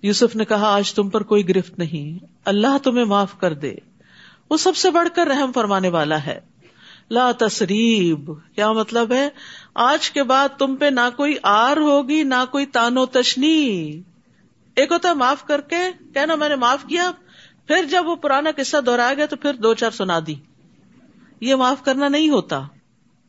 یوسف 0.02 0.36
نے 0.36 0.46
کہا، 0.46 0.76
آج 0.76 0.94
تم 0.94 1.10
پر 1.10 1.24
کوئی 1.24 1.50
گرفت 1.50 1.80
نہیں۔ 1.80 2.26
اللہ 2.46 2.78
تمہیں 2.84 3.06
معاف 3.06 3.40
کر 3.40 3.54
دے۔ 3.54 3.76
وہ 4.50 4.58
سب 4.58 4.76
سے 4.76 4.92
بڑھ 4.92 5.10
کر 5.16 5.28
رحم 5.28 5.52
فرمانے 5.52 5.90
والا 5.90 6.26
ہے۔ 6.26 6.40
لا 7.12 7.32
تصریب 7.32 8.32
کیا 8.56 8.72
مطلب 8.72 9.14
ہے؟ 9.14 9.30
آج 9.76 10.12
کے 10.12 10.24
بعد 10.24 10.50
تم 10.58 10.76
پہ 10.76 10.86
نہ 10.86 11.10
کوئی 11.18 11.36
آر 11.44 11.78
ہوگی، 11.78 12.24
نہ 12.24 12.46
کوئی 12.52 12.66
تانو 12.66 13.06
تشنی۔ 13.06 14.02
ایک 14.76 14.92
ہوتا 14.92 15.10
ہے 15.10 15.14
معاف 15.14 15.44
کر 15.44 15.62
کے، 15.62 15.78
کہنا 16.14 16.36
میں 16.36 16.50
نے 16.50 16.56
معاف 16.56 16.86
کیا، 16.86 17.12
پھر 17.68 17.84
جب 17.84 18.08
وہ 18.08 18.16
پرانا 18.16 18.50
قصہ 18.56 18.82
دوہرایا 18.82 19.14
گیا 19.14 19.26
تو 19.26 19.36
پھر 19.36 19.54
دو 19.54 19.74
چار 19.74 19.92
سنا 19.92 20.20
دی۔ 20.28 20.36
یہ 21.42 21.56
معاف 21.56 21.84
کرنا 21.84 22.08
نہیں 22.08 22.30
ہوتا۔ 22.30 22.62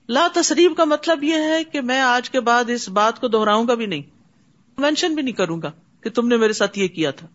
لا 0.09 0.27
تصریب 0.35 0.77
کا 0.77 0.85
مطلب 0.85 1.25
یہ 1.25 1.35
ہے 1.35 1.65
کہ 1.65 1.81
میں 1.81 2.01
آج 2.01 2.31
کے 2.31 2.41
بعد 2.41 2.71
اس 2.71 2.89
بات 2.89 3.21
کو 3.21 3.29
دوہراؤں 3.29 3.69
گا 3.69 3.75
بھی 3.75 3.87
نہیں۔ 3.87 4.03
مینشن 4.79 5.15
بھی 5.15 5.23
نہیں 5.23 5.35
کروں 5.35 5.63
گا 5.63 5.73
کہ 6.01 6.11
تم 6.11 6.29
نے 6.29 6.37
میرے 6.37 6.53
ساتھ 6.53 6.79
یہ 6.79 6.89
کیا 6.89 7.11
تھا۔ 7.11 7.27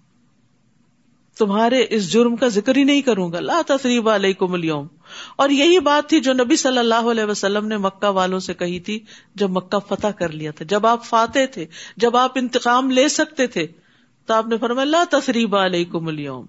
تمہارے 1.38 1.86
اس 1.90 2.12
جرم 2.12 2.36
کا 2.36 2.48
ذکر 2.48 2.76
ہی 2.76 2.84
نہیں 2.84 3.02
کروں 3.02 3.32
گا۔ 3.32 3.40
لا 3.40 3.62
تصریب 3.68 4.10
علیکم 4.10 4.54
اليوم 4.54 4.88
اور 5.36 5.50
یہی 5.50 5.80
بات 5.80 6.10
تھی 6.10 6.20
جو 6.20 6.34
نبی 6.34 6.56
صلی 6.56 6.78
اللہ 6.78 7.12
علیہ 7.12 7.24
وسلم 7.24 7.68
نے 7.68 7.78
مکہ 7.78 8.08
والوں 8.08 8.40
سے 8.40 8.54
کہی 8.54 8.80
تھی 8.80 9.00
جب 9.36 9.50
مکہ 9.50 9.80
فتح 9.80 10.08
کر 10.08 10.30
لیا 10.30 10.52
تھا۔ 10.52 10.66
جب 10.66 10.86
آپ 10.86 11.06
فاتح 11.06 11.40
تھے، 11.52 11.66
جب 11.98 12.18
آپ 12.18 12.32
انتقام 12.36 12.92
لے 12.92 13.08
سکتے 13.08 13.48
تھے، 13.48 13.68
تو 14.26 14.34
آپ 14.34 14.48
نے 14.48 14.58
فرمایا، 14.58 14.86
لا 14.86 15.04
تصریب 15.12 15.56
علیکم 15.56 16.08
اليوم 16.08 16.46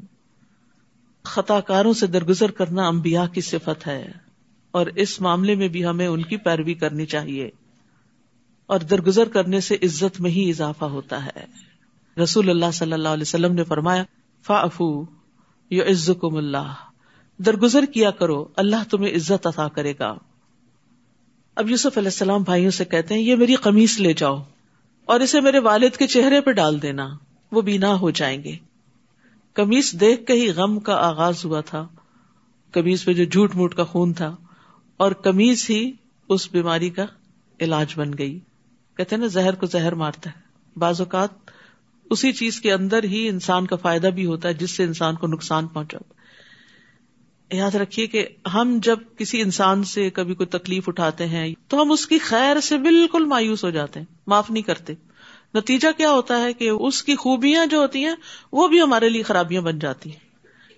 خطا 1.24 1.60
کاروں 1.60 1.92
سے 1.92 2.06
درگزر 2.06 2.50
کرنا 2.50 2.88
انبیاء 2.88 3.26
کی 3.26 3.40
صفت 3.40 3.86
ہے۔ 3.86 4.12
اور 4.70 4.86
اس 4.86 5.20
معاملے 5.20 5.54
میں 5.54 5.68
بھی 5.68 5.86
ہمیں 5.86 6.06
ان 6.06 6.22
کی 6.22 6.36
پیروی 6.36 6.74
کرنی 6.74 7.06
چاہیے۔ 7.06 7.50
اور 8.66 8.80
درگزر 8.80 9.28
کرنے 9.28 9.60
سے 9.60 9.74
عزت 9.74 10.20
میں 10.20 10.30
ہی 10.30 10.50
اضافہ 10.50 10.84
ہوتا 10.84 11.26
ہے۔ 11.26 11.66
رسول 12.22 12.50
اللہ 12.50 12.70
صلی 12.74 12.92
اللہ 12.92 13.08
علیہ 13.08 13.22
وسلم 13.22 13.54
نے 13.54 13.64
فرمایا 13.64 14.04
فافو 14.46 15.04
یو 15.70 15.82
عزکم 15.82 16.36
اللہ۔ 16.36 16.72
درگزر 17.38 17.84
کیا 17.84 18.10
کرو، 18.10 18.48
اللہ 18.56 18.84
تمہیں 18.90 19.14
عزت 19.14 19.46
عطا 19.46 19.68
کرے 19.68 19.92
گا۔ 19.98 20.14
اب 21.56 21.70
یوسف 21.70 21.98
علیہ 21.98 22.08
السلام 22.08 22.42
بھائیوں 22.42 22.70
سے 22.70 22.84
کہتے 22.84 23.14
ہیں، 23.14 23.20
یہ 23.20 23.36
میری 23.36 23.54
قمیص 23.54 24.00
لے 24.00 24.12
جاؤ 24.12 24.42
اور 25.04 25.20
اسے 25.20 25.40
میرے 25.40 25.58
والد 25.58 25.96
کے 25.96 26.06
چہرے 26.06 26.40
پہ 26.40 26.50
ڈال 26.50 26.82
دینا، 26.82 27.08
وہ 27.52 27.62
بینا 27.62 28.00
ہو 28.00 28.10
جائیں 28.10 28.42
گے۔ 28.42 28.56
کمیز 29.54 29.96
دیکھ 30.00 30.26
کے 30.26 30.32
ہی 30.32 30.50
غم 30.50 30.80
کا 30.80 30.94
آغاز 30.94 31.44
ہوا 31.44 31.60
تھا۔ 31.60 31.88
کمیز 32.72 33.04
پہ 33.04 33.12
جو 33.12 33.24
جھوٹ 33.24 33.54
موٹ 33.54 33.74
کا 33.74 33.84
خون 33.84 34.12
تھا 34.12 34.36
اور 34.96 35.12
کمیز 35.12 35.66
ہی 35.70 35.92
اس 36.28 36.50
بیماری 36.52 36.90
کا 36.90 37.06
علاج 37.60 37.92
بن 37.96 38.10
گئی۔ 38.18 38.40
کہتے 38.96 39.16
نا، 39.16 39.26
زہر 39.26 39.54
کو 39.54 39.66
زہر 39.66 39.94
مارتا 39.94 40.30
ہے۔ 40.30 40.40
بعض 40.78 41.00
اوقات 41.00 41.45
اسی 42.10 42.32
چیز 42.32 42.60
کے 42.60 42.72
اندر 42.72 43.04
ہی 43.04 43.28
انسان 43.28 43.66
کا 43.66 43.76
فائدہ 43.76 44.06
بھی 44.06 44.26
ہوتا 44.26 44.48
ہے، 44.48 44.54
جس 44.54 44.70
سے 44.70 44.84
انسان 44.84 45.14
کو 45.14 45.26
نقصان 45.26 45.66
پہنچا۔ 45.66 45.98
یاد 47.56 47.74
رکھیے 47.74 48.06
کہ 48.06 48.26
ہم 48.54 48.78
جب 48.82 48.98
کسی 49.18 49.40
انسان 49.40 49.84
سے 49.84 50.10
کبھی 50.10 50.34
کوئی 50.34 50.46
تکلیف 50.46 50.88
اٹھاتے 50.88 51.26
ہیں، 51.26 51.54
تو 51.68 51.82
ہم 51.82 51.90
اس 51.90 52.06
کی 52.06 52.18
خیر 52.18 52.60
سے 52.60 52.78
بالکل 52.78 53.24
مایوس 53.24 53.64
ہو 53.64 53.70
جاتے 53.70 54.00
ہیں، 54.00 54.06
معاف 54.26 54.50
نہیں 54.50 54.62
کرتے۔ 54.62 54.92
نتیجہ 55.54 55.88
کیا 55.96 56.10
ہوتا 56.10 56.40
ہے 56.40 56.52
کہ 56.52 56.68
اس 56.68 57.02
کی 57.02 57.16
خوبیاں 57.16 57.66
جو 57.66 57.78
ہوتی 57.78 58.04
ہیں، 58.04 58.14
وہ 58.52 58.68
بھی 58.68 58.82
ہمارے 58.82 59.08
لیے 59.08 59.22
خرابیاں 59.22 59.62
بن 59.62 59.78
جاتی 59.78 60.10
ہیں۔ 60.10 60.26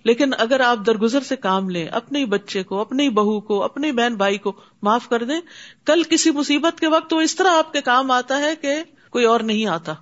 لیکن 0.03 0.29
اگر 0.37 0.59
آپ 0.59 0.77
درگزر 0.85 1.21
سے 1.21 1.35
کام 1.35 1.69
لیں، 1.69 1.87
اپنے 1.87 2.25
بچے 2.25 2.63
کو 2.63 2.81
اپنی 2.81 3.09
بہو 3.09 3.39
کو، 3.39 3.63
اپنے 3.63 3.91
بہن 3.91 4.15
بھائی 4.15 4.37
کو 4.37 4.53
معاف 4.81 5.09
کر 5.09 5.23
دیں، 5.23 5.41
کل 5.85 6.03
کسی 6.03 6.31
مصیبت 6.31 6.79
کے 6.79 6.87
وقت 6.87 7.13
وہ 7.13 7.21
اس 7.21 7.35
طرح 7.35 7.51
آپ 7.51 7.73
کے 7.73 7.81
کام 7.81 8.11
آتا 8.11 8.37
ہے 8.37 8.55
کہ 8.55 8.83
کوئی 9.09 9.25
اور 9.25 9.39
نہیں 9.39 9.65
آتا۔ 9.65 9.93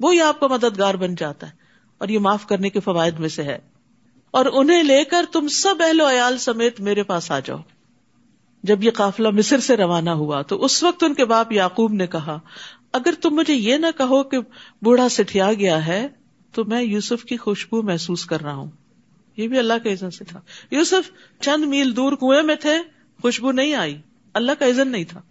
وہی 0.00 0.20
آپ 0.20 0.40
کا 0.40 0.46
مددگار 0.46 0.94
بن 0.94 1.14
جاتا 1.14 1.46
ہے 1.46 1.52
اور 1.98 2.08
یہ 2.08 2.18
معاف 2.18 2.46
کرنے 2.46 2.70
کے 2.70 2.80
فوائد 2.80 3.18
میں 3.18 3.28
سے 3.28 3.42
ہے۔ 3.42 3.58
اور 4.30 4.46
انہیں 4.52 4.82
لے 4.82 5.04
کر 5.04 5.24
تم 5.32 5.48
سب 5.48 5.74
اہل 5.86 6.00
و 6.00 6.10
عیال 6.10 6.38
سمیت 6.38 6.80
میرے 6.80 7.02
پاس 7.02 7.30
آ 7.30 7.40
جاؤ۔ 7.40 7.58
جب 8.62 8.84
یہ 8.84 8.90
قافلہ 8.90 9.30
مصر 9.30 9.58
سے 9.58 9.76
روانہ 9.76 10.10
ہوا 10.10 10.42
تو 10.42 10.64
اس 10.64 10.82
وقت 10.82 11.04
ان 11.04 11.14
کے 11.14 11.24
باپ 11.24 11.52
یعقوب 11.52 11.92
نے 11.92 12.06
کہا، 12.06 12.38
اگر 12.92 13.14
تم 13.20 13.30
مجھے 13.30 13.54
یہ 13.54 13.76
نہ 13.76 13.86
کہو 13.98 14.22
کہ 14.22 14.38
بوڑھا 14.82 15.08
سٹیا 15.08 15.52
گیا 15.52 15.86
ہے، 15.86 16.08
تو 16.52 16.64
میں 16.64 16.82
یوسف 16.82 17.24
کی 17.24 17.36
خوشبو 17.36 17.82
محسوس 17.82 18.26
کر 18.26 18.40
رہا 18.40 18.54
ہوں۔ 18.54 18.70
یہ 19.36 19.48
بھی 19.48 19.58
اللہ 19.58 19.72
کا 19.84 19.92
عزن 19.92 20.10
سے 20.10 20.24
تھا۔ 20.24 20.40
یوسف 20.70 21.10
چند 21.40 21.64
میل 21.64 21.96
دور 21.96 22.12
کنویں 22.12 22.42
میں 22.42 22.54
تھے، 22.54 22.78
خوشبو 23.22 23.52
نہیں 23.52 23.74
آئی۔ 23.74 24.00
اللہ 24.34 24.52
کا 24.58 24.66
عزن 24.66 24.88
نہیں 24.88 25.04
تھا۔ 25.04 25.22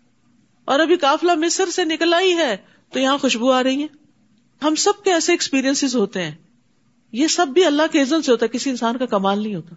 اور 0.66 0.80
ابھی 0.80 0.98
کافلا 0.98 1.34
مصر 1.34 1.66
سے 1.66 1.86
نکل 1.86 2.14
آئی 2.14 2.34
ہے، 2.34 2.58
تو 2.90 3.00
یہاں 3.00 3.18
خوشبو 3.18 3.52
آ 3.52 3.64
رہی 3.64 3.82
ہے۔ 3.82 4.03
ہم 4.64 4.76
سب 4.76 5.04
کے 5.04 5.14
ایسے 5.14 5.34
ایکسپیرینس 5.34 5.96
ہوتے 5.96 6.24
ہیں۔ 6.24 6.36
یہ 7.12 7.28
سب 7.28 7.48
بھی 7.48 7.66
اللہ 7.66 7.82
کے 7.92 8.02
عزت 8.02 8.26
سے 8.26 8.32
ہوتا 8.32 8.46
ہے، 8.46 8.58
کسی 8.58 8.70
انسان 8.70 8.98
کا 8.98 9.06
کمال 9.06 9.44
نہیں 9.44 9.56
ہوتا۔ 9.56 9.76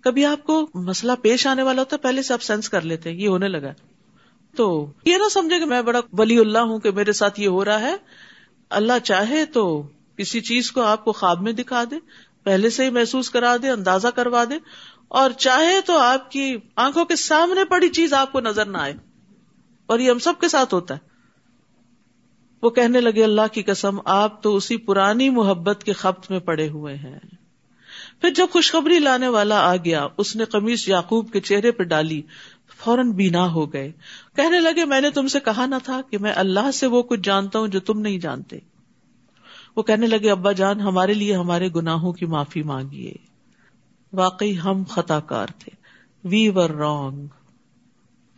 کبھی 0.00 0.24
آپ 0.24 0.44
کو 0.44 0.68
مسئلہ 0.74 1.12
پیش 1.22 1.46
آنے 1.46 1.62
والا 1.62 1.80
ہوتا 1.80 1.96
ہے، 1.96 2.02
پہلے 2.02 2.22
سے 2.22 2.32
آپ 2.32 2.42
سینس 2.42 2.68
کر 2.68 2.80
لیتے 2.80 3.10
ہیں، 3.10 3.16
یہ 3.16 3.28
ہونے 3.28 3.48
لگا 3.48 3.72
تو 4.56 4.92
یہ 5.04 5.16
نہ 5.16 5.28
سمجھے 5.28 5.58
کہ 5.58 5.64
میں 5.64 5.82
بڑا 5.82 6.00
ولی 6.12 6.38
اللہ 6.38 6.58
ہوں 6.58 6.78
کہ 6.78 6.90
میرے 6.90 7.12
ساتھ 7.12 7.40
یہ 7.40 7.48
ہو 7.48 7.64
رہا 7.64 7.80
ہے۔ 7.80 7.96
اللہ 8.70 8.92
چاہے 9.04 9.46
تو 9.46 9.82
کسی 10.16 10.40
چیز 10.40 10.72
کو 10.72 10.82
آپ 10.82 11.04
کو 11.04 11.12
خواب 11.12 11.42
میں 11.42 11.52
دکھا 11.52 11.84
دے، 11.90 11.96
پہلے 12.42 12.70
سے 12.70 12.84
ہی 12.84 12.90
محسوس 12.90 13.30
کرا 13.30 13.56
دے، 13.62 13.68
اندازہ 13.68 14.08
کروا 14.08 14.44
دے۔ 14.44 14.54
اور 15.08 15.30
چاہے 15.30 15.80
تو 15.80 15.98
آپ 15.98 16.30
کی 16.30 16.56
آنکھوں 16.76 17.04
کے 17.04 17.16
سامنے 17.16 17.64
پڑی 17.64 17.88
چیز 17.88 18.12
آپ 18.12 18.32
کو 18.32 18.40
نظر 18.40 18.64
نہ 18.64 18.78
آئے۔ 18.78 18.94
اور 19.86 19.98
یہ 19.98 20.10
ہم 20.10 20.18
سب 20.18 20.32
کے 20.40 20.48
ساتھ 20.48 20.74
ہوتا 20.74 20.94
ہے۔ 20.94 21.17
وہ 22.62 22.70
کہنے 22.70 23.00
لگے، 23.00 23.24
اللہ 23.24 23.46
کی 23.52 23.62
قسم، 23.62 23.98
آپ 24.04 24.42
تو 24.42 24.56
اسی 24.56 24.76
پرانی 24.76 25.30
محبت 25.30 25.84
کے 25.84 25.92
خبت 25.92 26.30
میں 26.30 26.38
پڑے 26.38 26.68
ہوئے 26.68 26.94
ہیں۔ 26.94 27.18
پھر 28.20 28.30
جب 28.30 28.46
خوشخبری 28.52 28.98
لانے 28.98 29.28
والا 29.28 29.60
آ 29.60 29.76
گیا، 29.76 30.06
اس 30.16 30.36
نے 30.36 30.44
قمیص 30.44 30.88
یعقوب 30.88 31.32
کے 31.32 31.40
چہرے 31.40 31.70
پہ 31.70 31.82
ڈالی، 31.82 32.22
فوراً 32.84 33.12
بینا 33.12 33.52
ہو 33.52 33.72
گئے۔ 33.72 33.92
کہنے 34.36 34.60
لگے، 34.60 34.84
میں 34.84 35.00
نے 35.00 35.10
تم 35.10 35.28
سے 35.28 35.40
کہا 35.40 35.66
نہ 35.66 35.74
تھا 35.84 36.00
کہ 36.10 36.18
میں 36.18 36.32
اللہ 36.36 36.70
سے 36.70 36.86
وہ 36.86 37.02
کچھ 37.02 37.20
جانتا 37.20 37.58
ہوں 37.58 37.68
جو 37.68 37.80
تم 37.80 38.00
نہیں 38.00 38.18
جانتے۔ 38.18 38.58
وہ 39.76 39.82
کہنے 39.82 40.06
لگے، 40.06 40.30
ابا 40.30 40.52
جان، 40.52 40.80
ہمارے 40.80 41.14
لیے 41.14 41.36
ہمارے 41.36 41.68
گناہوں 41.76 42.12
کی 42.12 42.26
معافی 42.26 42.62
مانگیے۔ 42.62 43.12
واقعی 44.12 44.58
ہم 44.64 44.82
خطا 44.88 45.20
کار 45.20 45.46
تھے۔ 45.46 45.70
وی 46.24 46.48
ور 46.48 46.70
رونگ 46.70 47.26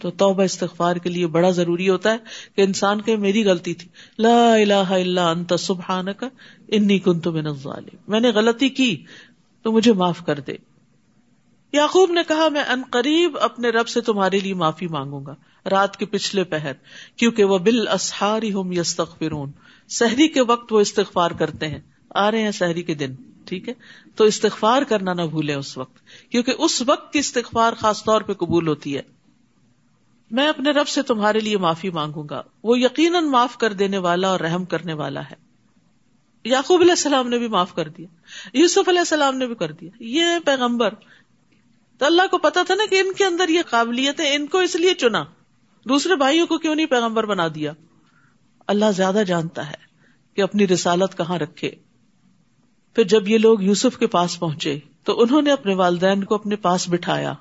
تو 0.00 0.10
توبہ 0.10 0.42
استغفار 0.42 0.96
کے 0.96 1.08
لیے 1.08 1.26
بڑا 1.26 1.50
ضروری 1.50 1.88
ہوتا 1.88 2.12
ہے 2.12 2.18
کہ 2.56 2.62
انسان 2.62 3.00
کہ 3.00 3.16
میری 3.16 3.44
غلطی 3.44 3.74
تھی۔ 3.74 3.88
لا 4.18 4.54
الہ 4.54 4.74
الا 4.74 5.30
انت 5.30 5.52
سبحانک 5.58 6.24
انی 6.68 6.98
کنت 6.98 7.28
من 7.28 7.46
الظالم 7.46 7.96
میں 8.08 8.20
نے 8.20 8.30
غلطی 8.30 8.68
کی 8.68 9.04
تو 9.62 9.72
مجھے 9.72 9.92
معاف 9.92 10.24
کر 10.26 10.40
دے۔ 10.40 10.52
یعقوب 11.72 12.10
نے 12.10 12.20
کہا، 12.28 12.48
میں 12.48 12.60
ان 12.60 12.82
قریب 12.90 13.38
اپنے 13.40 13.70
رب 13.70 13.88
سے 13.88 14.00
تمہارے 14.00 14.38
لیے 14.38 14.54
معافی 14.54 14.86
مانگوں 14.86 15.26
گا۔ 15.26 15.34
رات 15.70 15.96
کے 15.96 16.06
پچھلے 16.06 16.44
پہر، 16.44 16.72
کیونکہ 17.16 17.44
وہ 17.44 17.58
بال 17.58 17.88
اسہاری 17.88 18.52
ہوں 18.52 18.74
یستغفرون۔ 18.74 19.50
سحری 19.88 20.28
کے 20.28 20.42
وقت 20.42 20.72
وہ 20.72 20.80
استغفار 20.80 21.30
کرتے 21.30 21.68
ہیں۔ 21.68 21.80
آ 22.14 22.30
رہے 22.30 22.42
ہیں 22.42 22.50
سحری 22.50 22.82
کے 22.82 22.94
دن، 22.94 23.14
ٹھیک 23.44 23.68
ہے؟ 23.68 23.74
تو 24.14 24.24
استغفار 24.24 24.82
کرنا 24.82 25.12
نہ 25.12 25.22
بھولے 25.22 25.54
اس 25.54 25.78
وقت، 25.78 25.98
کیونکہ 26.30 26.52
اس 26.58 26.82
وقت 26.86 27.12
کی 27.12 27.18
استغفار 27.18 27.72
خاص 27.72 28.04
طور 28.04 28.20
پہ 28.20 28.32
قبول 28.32 28.68
ہوتی 28.68 28.96
ہے۔ 28.96 29.19
میں 30.30 30.48
اپنے 30.48 30.70
رب 30.70 30.88
سے 30.88 31.02
تمہارے 31.02 31.40
لیے 31.40 31.58
معافی 31.58 31.90
مانگوں 31.90 32.24
گا۔ 32.30 32.42
وہ 32.62 32.78
یقیناً 32.78 33.24
معاف 33.24 33.58
کر 33.58 33.72
دینے 33.72 33.98
والا 33.98 34.28
اور 34.28 34.40
رحم 34.40 34.64
کرنے 34.64 34.92
والا 34.92 35.20
ہے۔ 35.20 35.50
یعقوب 36.44 36.80
علیہ 36.80 36.92
السلام 36.92 37.28
نے 37.28 37.38
بھی 37.38 37.48
معاف 37.48 37.74
کر 37.74 37.88
دیا۔ 37.88 38.06
یوسف 38.52 38.88
علیہ 38.88 38.98
السلام 38.98 39.36
نے 39.36 39.46
بھی 39.46 39.54
کر 39.54 39.72
دیا۔ 39.72 39.90
یہ 40.00 40.24
پیغمبر، 40.44 40.94
تو 41.98 42.06
اللہ 42.06 42.22
کو 42.30 42.38
پتا 42.38 42.62
تھا 42.62 42.74
نا 42.74 42.82
کہ 42.90 43.00
ان 43.00 43.12
کے 43.12 43.24
اندر 43.24 43.48
یہ 43.48 43.60
قابلیت 43.70 44.20
ہے، 44.20 44.34
ان 44.34 44.46
کو 44.46 44.58
اس 44.58 44.76
لیے 44.76 44.94
چنا۔ 44.94 45.24
دوسرے 45.84 46.16
بھائیوں 46.16 46.46
کو 46.46 46.58
کیوں 46.58 46.74
نہیں 46.74 46.86
پیغمبر 46.86 47.26
بنا 47.26 47.48
دیا؟ 47.54 47.72
اللہ 48.66 48.84
زیادہ 48.96 49.22
جانتا 49.26 49.70
ہے 49.70 49.90
کہ 50.34 50.42
اپنی 50.42 50.68
رسالت 50.68 51.16
کہاں 51.16 51.38
رکھے۔ 51.38 51.70
پھر 52.94 53.04
جب 53.04 53.28
یہ 53.28 53.38
لوگ 53.38 53.62
یوسف 53.62 53.98
کے 53.98 54.06
پاس 54.06 54.40
پہنچے، 54.40 54.78
تو 55.04 55.22
انہوں 55.22 55.42
نے 55.42 55.52
اپنے 55.52 55.74
والدین 55.74 56.24
کو 56.24 56.34
اپنے 56.34 56.56
پاس 56.56 56.88
بٹھایا۔ 56.88 57.34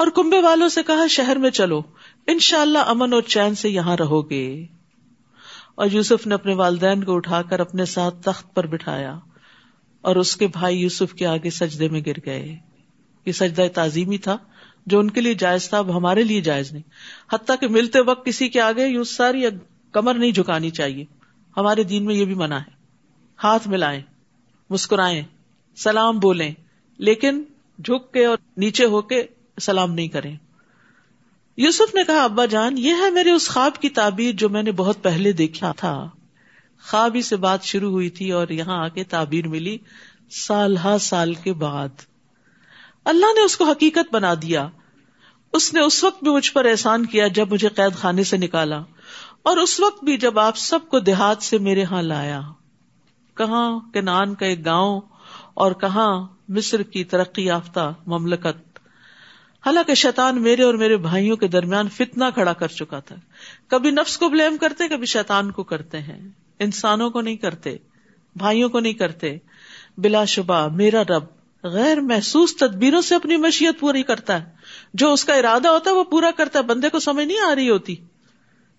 اور 0.00 0.08
کنبے 0.08 0.40
والوں 0.40 0.68
سے 0.68 0.82
کہا، 0.82 1.06
شہر 1.06 1.36
میں 1.36 1.50
چلو 1.50 1.82
ان 2.26 2.38
شاء 2.38 2.60
اللہ 2.60 2.78
امن 2.78 3.12
اور 3.12 3.22
چین 3.22 3.54
سے 3.54 3.68
یہاں 3.68 3.96
رہو 3.96 4.30
گے۔ 4.30 4.66
اور 5.74 5.86
یوسف 5.92 6.26
نے 6.26 6.34
اپنے 6.34 6.54
والدین 6.54 7.04
کو 7.04 7.16
اٹھا 7.16 7.42
کر 7.42 7.60
اپنے 7.60 7.84
ساتھ 7.84 8.22
تخت 8.22 8.54
پر 8.54 8.66
بٹھایا 8.66 9.18
اور 10.00 10.16
اس 10.16 10.36
کے 10.36 10.46
بھائی 10.46 10.80
یوسف 10.80 11.14
کے 11.14 11.26
آگے 11.26 11.50
سجدے 11.50 11.88
میں 11.88 12.00
گر 12.06 12.12
گئے۔ 12.26 12.56
یہ 13.26 13.32
سجدہ 13.32 13.62
تعظیمی 13.74 14.18
تھا، 14.18 14.36
جو 14.86 14.98
ان 14.98 15.10
کے 15.10 15.20
لیے 15.20 15.34
جائز 15.34 15.68
تھا، 15.68 15.78
اب 15.78 15.96
ہمارے 15.96 16.22
لیے 16.22 16.40
جائز 16.40 16.72
نہیں۔ 16.72 16.82
حتیٰ 17.32 17.56
کہ 17.60 17.68
ملتے 17.68 18.00
وقت 18.00 18.26
کسی 18.26 18.48
کے 18.48 18.60
آگے 18.60 18.86
یوں 18.86 19.04
ساری 19.04 19.44
کمر 19.92 20.14
نہیں 20.14 20.30
جھکانی 20.30 20.70
چاہیے۔ 20.70 21.04
ہمارے 21.56 21.82
دین 21.82 22.04
میں 22.04 22.14
یہ 22.14 22.24
بھی 22.24 22.34
منع 22.34 22.56
ہے۔ 22.56 22.70
ہاتھ 23.44 23.68
ملائیں، 23.68 24.02
مسکرائیں، 24.70 25.22
سلام 25.76 26.18
بولیں، 26.18 26.54
لیکن 26.98 27.42
جھک 27.84 28.12
کے 28.12 28.24
اور 28.24 28.36
نیچے 28.56 28.84
ہو 28.84 29.02
کے 29.02 29.24
سلام 29.60 29.94
نہیں 29.94 30.08
کریں۔ 30.08 30.36
یوسف 31.56 31.94
نے 31.94 32.04
کہا، 32.04 32.24
ابا 32.24 32.46
جان، 32.46 32.78
یہ 32.78 32.92
ہے 32.92 33.10
میرے 33.10 33.30
اس 33.30 33.48
خواب 33.48 33.78
کی 33.78 33.88
تعبیر 33.88 34.34
جو 34.34 34.48
میں 34.48 34.62
نے 34.62 34.72
بہت 34.72 35.02
پہلے 35.02 35.32
دیکھا 35.32 35.72
تھا۔ 35.72 36.08
خواب 36.90 37.14
ہی 37.14 37.22
سے 37.22 37.36
بات 37.36 37.64
شروع 37.64 37.90
ہوئی 37.90 38.10
تھی 38.10 38.32
اور 38.32 38.48
یہاں 38.48 38.84
آ 38.84 38.88
کے 38.88 39.04
تعبیر 39.04 39.48
ملی 39.48 39.78
سال 40.30 40.76
ہا 40.76 40.98
سال 40.98 41.34
کے 41.34 41.52
بعد۔ 41.52 41.88
اللہ 43.04 43.26
نے 43.26 43.44
اس 43.44 43.56
کو 43.56 43.64
حقیقت 43.64 44.12
بنا 44.12 44.34
دیا۔ 44.42 44.68
اس 45.52 45.74
نے 45.74 45.80
اس 45.80 46.04
وقت 46.04 46.24
بھی 46.24 46.32
مجھ 46.32 46.52
پر 46.52 46.64
احسان 46.64 47.06
کیا 47.06 47.28
جب 47.28 47.52
مجھے 47.52 47.68
قید 47.68 47.96
خانے 47.96 48.24
سے 48.24 48.36
نکالا۔ 48.36 48.82
اور 49.42 49.56
اس 49.56 49.80
وقت 49.80 50.04
بھی 50.04 50.16
جب 50.16 50.38
آپ 50.38 50.56
سب 50.56 50.78
کو 50.88 50.98
دیہات 50.98 51.42
سے 51.42 51.58
میرے 51.58 51.84
ہاں 51.84 52.02
لایا۔ 52.02 52.40
کہاں 53.34 53.80
کے 53.92 54.00
نان 54.00 54.34
کا 54.34 54.46
ایک 54.46 54.64
گاؤں 54.64 55.00
اور 55.54 55.72
کہاں 55.72 56.26
مصر 56.48 56.82
کی 56.82 57.04
ترقی 57.04 57.44
یافتہ 57.44 57.94
مملکت۔ 58.06 58.69
حالانکہ 59.66 59.94
شیطان 59.94 60.42
میرے 60.42 60.62
اور 60.62 60.74
میرے 60.74 60.96
بھائیوں 60.96 61.36
کے 61.36 61.48
درمیان 61.48 61.88
فتنا 61.88 62.30
کھڑا 62.30 62.52
کر 62.52 62.68
چکا 62.68 63.00
تھا۔ 63.00 63.16
کبھی 63.68 63.90
نفس 63.90 64.18
کو 64.18 64.28
بلیم 64.28 64.56
کرتے، 64.56 64.88
کبھی 64.88 65.06
شیطان 65.06 65.50
کو 65.50 65.62
کرتے 65.62 65.98
ہیں۔ 65.98 66.28
انسانوں 66.58 67.10
کو 67.10 67.20
نہیں 67.20 67.36
کرتے، 67.36 67.76
بھائیوں 68.36 68.68
کو 68.68 68.80
نہیں 68.80 68.92
کرتے۔ 68.92 69.38
بلا 69.98 70.24
شبہ 70.24 70.68
میرا 70.68 71.02
رب 71.02 71.24
غیر 71.62 72.00
محسوس 72.00 72.56
تدبیروں 72.56 73.00
سے 73.00 73.14
اپنی 73.14 73.36
مشیت 73.36 73.80
پوری 73.80 74.02
کرتا 74.02 74.42
ہے۔ 74.42 74.50
جو 74.94 75.12
اس 75.12 75.24
کا 75.24 75.34
ارادہ 75.34 75.68
ہوتا 75.68 75.90
ہے 75.90 75.96
وہ 75.96 76.04
پورا 76.04 76.30
کرتا 76.36 76.58
ہے۔ 76.58 76.64
بندے 76.64 76.88
کو 76.88 76.98
سمجھ 76.98 77.26
نہیں 77.26 77.40
آ 77.40 77.54
رہی 77.54 77.70
ہوتی۔ 77.70 77.96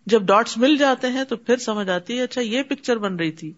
جب 0.06 0.22
ڈاٹس 0.22 0.58
مل 0.58 0.78
جاتے 0.78 1.08
ہیں 1.08 1.24
تو 1.24 1.36
پھر 1.38 1.58
سمجھ 1.58 1.90
آتی 1.90 2.18
ہے 2.18 2.24
اچھا 2.24 2.42
یہ 2.42 2.64
پکچر 2.64 2.98
بن 2.98 3.16
رہی 3.16 3.32
تھی۔ 3.32 3.54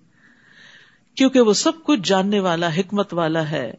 کیونکہ 1.15 1.41
وہ 1.41 1.53
سب 1.53 1.83
کچھ 1.83 1.99
جاننے 2.03 2.39
والا، 2.39 2.75
حکمت 2.75 3.13
والا 3.13 3.51
ہے۔ 3.51 3.73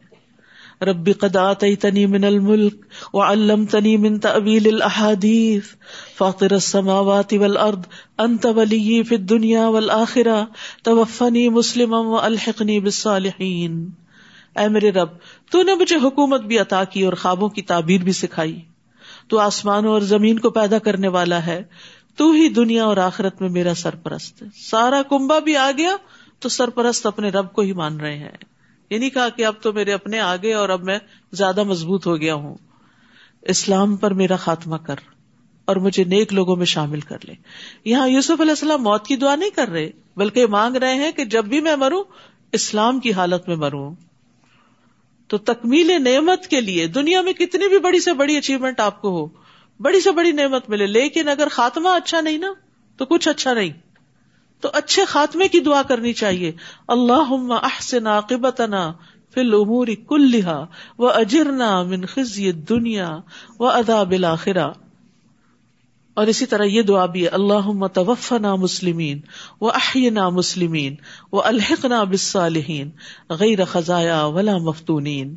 ربی 0.82 1.12
قدا 1.12 1.52
تنی 1.52 2.06
من 2.06 2.24
الملک 2.24 2.74
و 3.14 3.20
علم 3.20 3.64
تنی 3.64 3.96
من 3.96 4.18
طویل 4.18 4.74
الحادیث 4.74 5.62
فاطر 6.18 6.52
السماوات 6.52 7.34
والارض، 7.40 7.78
انت 8.18 8.46
ولی 8.46 9.02
فی 9.02 9.14
الدنیا 9.14 9.68
والآخرہ، 9.68 10.44
توفنی 10.82 11.48
مسلم 11.48 11.94
و 11.94 12.18
الحقنی 12.18 12.80
بالصالحین. 12.80 13.90
اے 14.56 14.68
میرے 14.68 14.90
رب، 14.90 15.08
تو 15.50 15.62
نے 15.62 15.74
مجھے 15.74 15.96
حکومت 15.96 16.40
بھی 16.40 16.58
عطا 16.58 16.84
کی 16.84 17.02
اور 17.02 17.12
خوابوں 17.12 17.48
کی 17.48 17.62
تعبیر 17.62 18.00
بھی 18.00 18.12
سکھائی. 18.12 18.60
تو 19.28 19.38
آسمانوں 19.38 19.92
اور 19.92 20.00
زمین 20.00 20.38
کو 20.38 20.50
پیدا 20.50 20.78
کرنے 20.78 21.08
والا 21.08 21.46
ہے، 21.46 21.62
تو 22.16 22.32
ہی 22.32 22.48
دنیا 22.48 22.84
اور 22.84 22.96
آخرت 22.96 23.40
میں 23.40 23.50
میرا 23.50 23.74
سرپرست. 23.74 24.42
ہے 24.42 24.48
سارا 24.70 25.02
کنبا 25.02 25.38
بھی 25.38 25.56
آ 25.56 25.70
گیا، 25.78 25.96
تو 26.38 26.48
سرپرست 26.48 27.06
اپنے 27.06 27.28
رب 27.28 27.52
کو 27.52 27.62
ہی 27.62 27.72
مان 27.72 28.00
رہے 28.00 28.16
ہیں۔ 28.16 28.53
یہ 28.90 28.98
نہیں 28.98 29.10
کہا 29.10 29.28
کہ 29.28 29.46
اب 29.46 29.54
تو 29.62 29.72
میرے 29.72 29.92
اپنے 29.92 30.20
آگے 30.20 30.54
اور 30.54 30.68
اب 30.68 30.82
میں 30.82 30.98
زیادہ 31.32 31.62
مضبوط 31.62 32.06
ہو 32.06 32.20
گیا 32.20 32.34
ہوں۔ 32.34 32.54
اسلام 33.42 33.96
پر 33.96 34.10
میرا 34.10 34.36
خاتمہ 34.36 34.76
کر 34.76 34.94
اور 35.64 35.76
مجھے 35.76 36.04
نیک 36.04 36.32
لوگوں 36.32 36.56
میں 36.56 36.66
شامل 36.66 37.00
کر 37.00 37.18
لے۔ 37.24 37.34
یہاں 37.84 38.08
یوسف 38.08 38.40
علیہ 38.40 38.50
السلام 38.50 38.82
موت 38.82 39.06
کی 39.06 39.16
دعا 39.16 39.36
نہیں 39.36 39.50
کر 39.50 39.68
رہے، 39.68 39.90
بلکہ 40.16 40.46
مانگ 40.46 40.76
رہے 40.76 40.94
ہیں 40.94 41.12
کہ 41.12 41.24
جب 41.24 41.44
بھی 41.44 41.60
میں 41.60 41.76
مروں، 41.76 42.04
اسلام 42.52 43.00
کی 43.00 43.12
حالت 43.12 43.48
میں 43.48 43.56
مروں۔ 43.56 43.94
تو 45.28 45.38
تکمیل 45.38 46.02
نعمت 46.02 46.46
کے 46.46 46.60
لیے 46.60 46.86
دنیا 46.86 47.22
میں 47.22 47.32
کتنی 47.32 47.68
بھی 47.68 47.78
بڑی 47.78 48.00
سے 48.00 48.12
بڑی 48.12 48.36
اچیومنٹ 48.36 48.80
آپ 48.80 49.02
کو 49.02 49.08
ہو، 49.08 49.26
بڑی 49.80 50.00
سے 50.00 50.10
بڑی 50.10 50.32
نعمت 50.32 50.70
ملے، 50.70 50.86
لیکن 50.86 51.28
اگر 51.28 51.48
خاتمہ 51.50 51.88
اچھا 51.88 52.20
نہیں 52.20 52.38
نا، 52.38 52.52
تو 52.96 53.04
کچھ 53.04 53.28
اچھا 53.28 53.54
نہیں۔ 53.54 53.83
تو 54.64 54.70
اچھے 54.72 55.04
خاتمے 55.04 55.48
کی 55.48 55.60
دعا 55.60 55.82
کرنی 55.82 56.12
چاہیے۔ 56.12 56.52
اللہ 56.88 57.32
احسن 57.62 58.06
عاقبتنا 58.06 58.92
فی 59.34 59.40
الامور 59.40 59.86
کلہا 60.08 60.66
و 60.98 61.08
اجرنا 61.08 61.82
من 61.82 62.04
خزی 62.04 62.52
دنیا 62.52 63.20
و 63.58 63.66
ادا 63.66 64.02
بلاخرا 64.02 64.72
اور 66.14 66.26
اسی 66.26 66.46
طرح 66.46 66.64
یہ 66.64 66.82
دعا 66.82 67.06
بھی 67.06 67.28
اللہ 67.28 67.86
توفنا 67.86 68.54
مسلمین 68.54 69.20
و 69.60 69.68
احینا 69.68 70.28
مسلمین 70.28 70.94
و 71.32 71.40
الحقنا 71.42 72.04
بالصالحین 72.04 72.90
غیر 73.30 73.64
خزایا 73.64 74.24
ولا 74.24 74.56
مفتونین۔ 74.58 75.34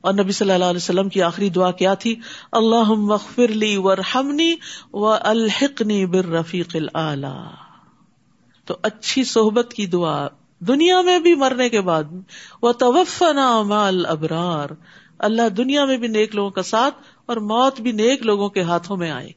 اور 0.00 0.14
نبی 0.14 0.32
صلی 0.32 0.52
اللہ 0.52 0.64
علیہ 0.64 0.84
وسلم 0.84 1.08
کی 1.08 1.22
آخری 1.22 1.48
دعا 1.48 1.70
کیا 1.70 1.94
تھی؟ 1.94 2.14
اللہ 2.52 2.92
مغفر 2.92 3.48
لی 3.48 3.76
ورحمنی 3.76 4.54
و 4.92 5.06
الحقنی 5.06 6.06
بالرفیق 6.06 6.76
الاعلی 6.76 7.63
تو 8.64 8.76
اچھی 8.82 9.24
صحبت 9.24 9.74
کی 9.74 9.86
دعا، 9.86 10.28
دنیا 10.58 11.00
میں 11.00 11.18
بھی 11.18 11.34
مرنے 11.34 11.68
کے 11.68 11.80
بعد 11.80 12.04
وہ 12.62 12.72
توفنا 12.72 13.62
مال 13.62 14.06
ابرار 14.06 14.68
اللہ 15.18 15.48
دنیا 15.48 15.84
میں 15.84 15.96
بھی 15.96 16.08
نیک 16.08 16.34
لوگوں 16.34 16.50
کا 16.50 16.62
ساتھ 16.62 16.94
اور 17.26 17.36
موت 17.36 17.80
بھی 17.80 17.92
نیک 17.92 18.22
لوگوں 18.22 18.48
کے 18.48 18.62
ہاتھوں 18.62 18.96
میں 18.96 19.10
آئے۔ 19.10 19.30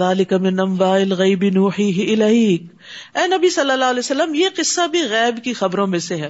الیک 0.00 0.32
اے 3.14 3.26
نبی 3.26 3.50
صلی 3.50 3.70
اللہ 3.70 3.84
علیہ 3.84 3.98
وسلم، 3.98 4.34
یہ 4.34 4.48
قصہ 4.56 4.86
بھی 4.86 5.02
غیب 5.02 5.44
کی 5.44 5.52
خبروں 5.52 5.86
میں 5.86 5.98
سے 5.98 6.16
ہے۔ 6.16 6.28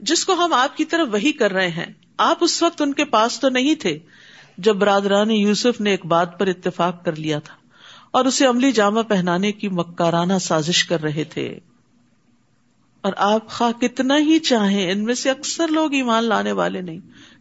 جس 0.00 0.24
کو 0.24 0.32
ہم 0.32 0.52
آپ 0.52 0.76
کی 0.76 0.84
طرف 0.84 1.08
وہی 1.12 1.32
کر 1.32 1.52
رہے 1.52 1.68
ہیں۔ 1.68 1.92
آپ 2.18 2.38
اس 2.40 2.62
وقت 2.62 2.82
ان 2.82 2.92
کے 2.92 3.04
پاس 3.04 3.40
تو 3.40 3.48
نہیں 3.48 3.74
تھے 3.74 3.98
جب 4.58 4.76
برادران 4.76 5.30
یوسف 5.30 5.80
نے 5.80 5.90
ایک 5.90 6.06
بات 6.06 6.38
پر 6.38 6.46
اتفاق 6.46 7.04
کر 7.04 7.16
لیا 7.16 7.38
تھا۔ 7.38 7.63
اور 8.14 8.24
اسے 8.24 8.46
عملی 8.46 8.72
جامہ 8.72 9.00
پہنانے 9.00 9.52
کی 9.52 9.68
مکارانہ 9.68 10.32
سازش 10.40 10.84
کر 10.84 11.02
رہے 11.02 11.24
تھے۔ 11.24 11.58
اور 13.00 13.12
آپ 13.16 13.50
خواہ 13.50 13.80
کتنا 13.80 14.18
ہی 14.18 14.38
چاہیں، 14.38 14.92
ان 14.92 15.04
میں 15.04 15.14
سے 15.14 15.30
اکثر 15.30 15.68
لوگ 15.68 15.94
ایمان 15.94 16.24
لانے 16.24 16.52
والے 16.52 16.80
نہیں۔ 16.80 16.98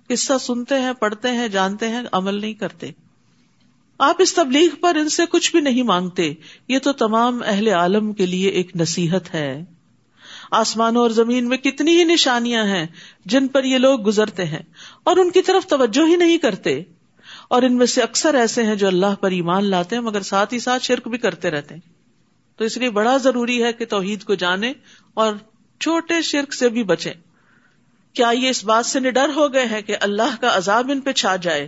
قصہ 0.09 0.33
سنتے 0.39 0.79
ہیں، 0.79 0.93
پڑھتے 0.93 1.31
ہیں، 1.31 1.47
جانتے 1.47 1.87
ہیں، 1.87 2.01
عمل 2.11 2.41
نہیں 2.41 2.53
کرتے۔ 2.53 2.87
آپ 3.99 4.15
اس 4.19 4.33
تبلیغ 4.33 4.69
پر 4.81 4.95
ان 4.95 5.09
سے 5.09 5.23
کچھ 5.29 5.51
بھی 5.51 5.61
نہیں 5.61 5.83
مانگتے۔ 5.83 6.33
یہ 6.67 6.79
تو 6.79 6.93
تمام 6.93 7.41
اہل 7.45 7.67
عالم 7.67 8.13
کے 8.13 8.25
لیے 8.25 8.49
ایک 8.49 8.75
نصیحت 8.75 9.33
ہے۔ 9.33 9.65
آسمانوں 10.51 11.01
اور 11.01 11.09
زمین 11.09 11.49
میں 11.49 11.57
کتنی 11.57 11.97
ہی 11.97 12.03
نشانیاں 12.03 12.65
ہیں 12.65 12.85
جن 13.25 13.47
پر 13.47 13.63
یہ 13.63 13.77
لوگ 13.77 14.07
گزرتے 14.07 14.45
ہیں، 14.45 14.61
اور 15.03 15.17
ان 15.17 15.31
کی 15.31 15.41
طرف 15.41 15.67
توجہ 15.67 16.07
ہی 16.07 16.15
نہیں 16.15 16.37
کرتے۔ 16.37 16.83
اور 17.49 17.61
ان 17.61 17.77
میں 17.77 17.85
سے 17.85 18.01
اکثر 18.01 18.33
ایسے 18.33 18.63
ہیں 18.63 18.75
جو 18.75 18.87
اللہ 18.87 19.15
پر 19.19 19.31
ایمان 19.31 19.65
لاتے 19.65 19.95
ہیں، 19.95 20.03
مگر 20.03 20.21
ساتھ 20.21 20.53
ہی 20.53 20.59
ساتھ 20.59 20.83
شرک 20.83 21.07
بھی 21.07 21.17
کرتے 21.17 21.51
رہتے 21.51 21.75
ہیں۔ 21.75 21.93
تو 22.57 22.63
اس 22.63 22.77
لیے 22.77 22.89
بڑا 22.89 23.17
ضروری 23.17 23.63
ہے 23.63 23.73
کہ 23.73 23.85
توحید 23.85 24.23
کو 24.23 24.35
جانے 24.35 24.73
اور 25.13 25.33
چھوٹے 25.79 26.21
شرک 26.21 26.53
سے 26.53 26.69
بھی 26.69 26.83
بچے 26.83 27.13
کیا 28.13 28.29
یہ 28.29 28.49
اس 28.49 28.63
بات 28.63 28.85
سے 28.85 28.99
نڈر 28.99 29.29
ہو 29.35 29.53
گئے 29.53 29.65
ہیں 29.65 29.81
کہ 29.81 29.95
اللہ 30.01 30.41
کا 30.41 30.57
عذاب 30.57 30.91
ان 30.91 30.99
پہ 30.99 31.11
چھا 31.11 31.35
جائے 31.35 31.67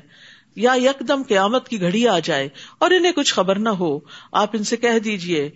یا 0.55 0.73
یکدم 0.75 1.21
قیامت 1.23 1.69
کی 1.69 1.81
گھڑی 1.81 2.07
آ 2.07 2.19
جائے 2.19 2.49
اور 2.77 2.91
انہیں 2.91 3.11
کچھ 3.11 3.33
خبر 3.33 3.59
نہ 3.59 3.69
ہو؟ 3.69 3.99
آپ 4.31 4.49
ان 4.53 4.63
سے 4.63 4.77
کہہ 4.77 4.99
دیجیے، 4.99 5.49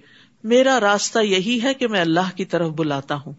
میرا 0.43 0.79
راستہ 0.79 1.19
یہی 1.19 1.59
ہے 1.63 1.73
کہ 1.73 1.87
میں 1.87 2.01
اللہ 2.01 2.35
کی 2.35 2.45
طرف 2.45 2.69
بلاتا 2.69 3.15
ہوں۔ 3.15 3.33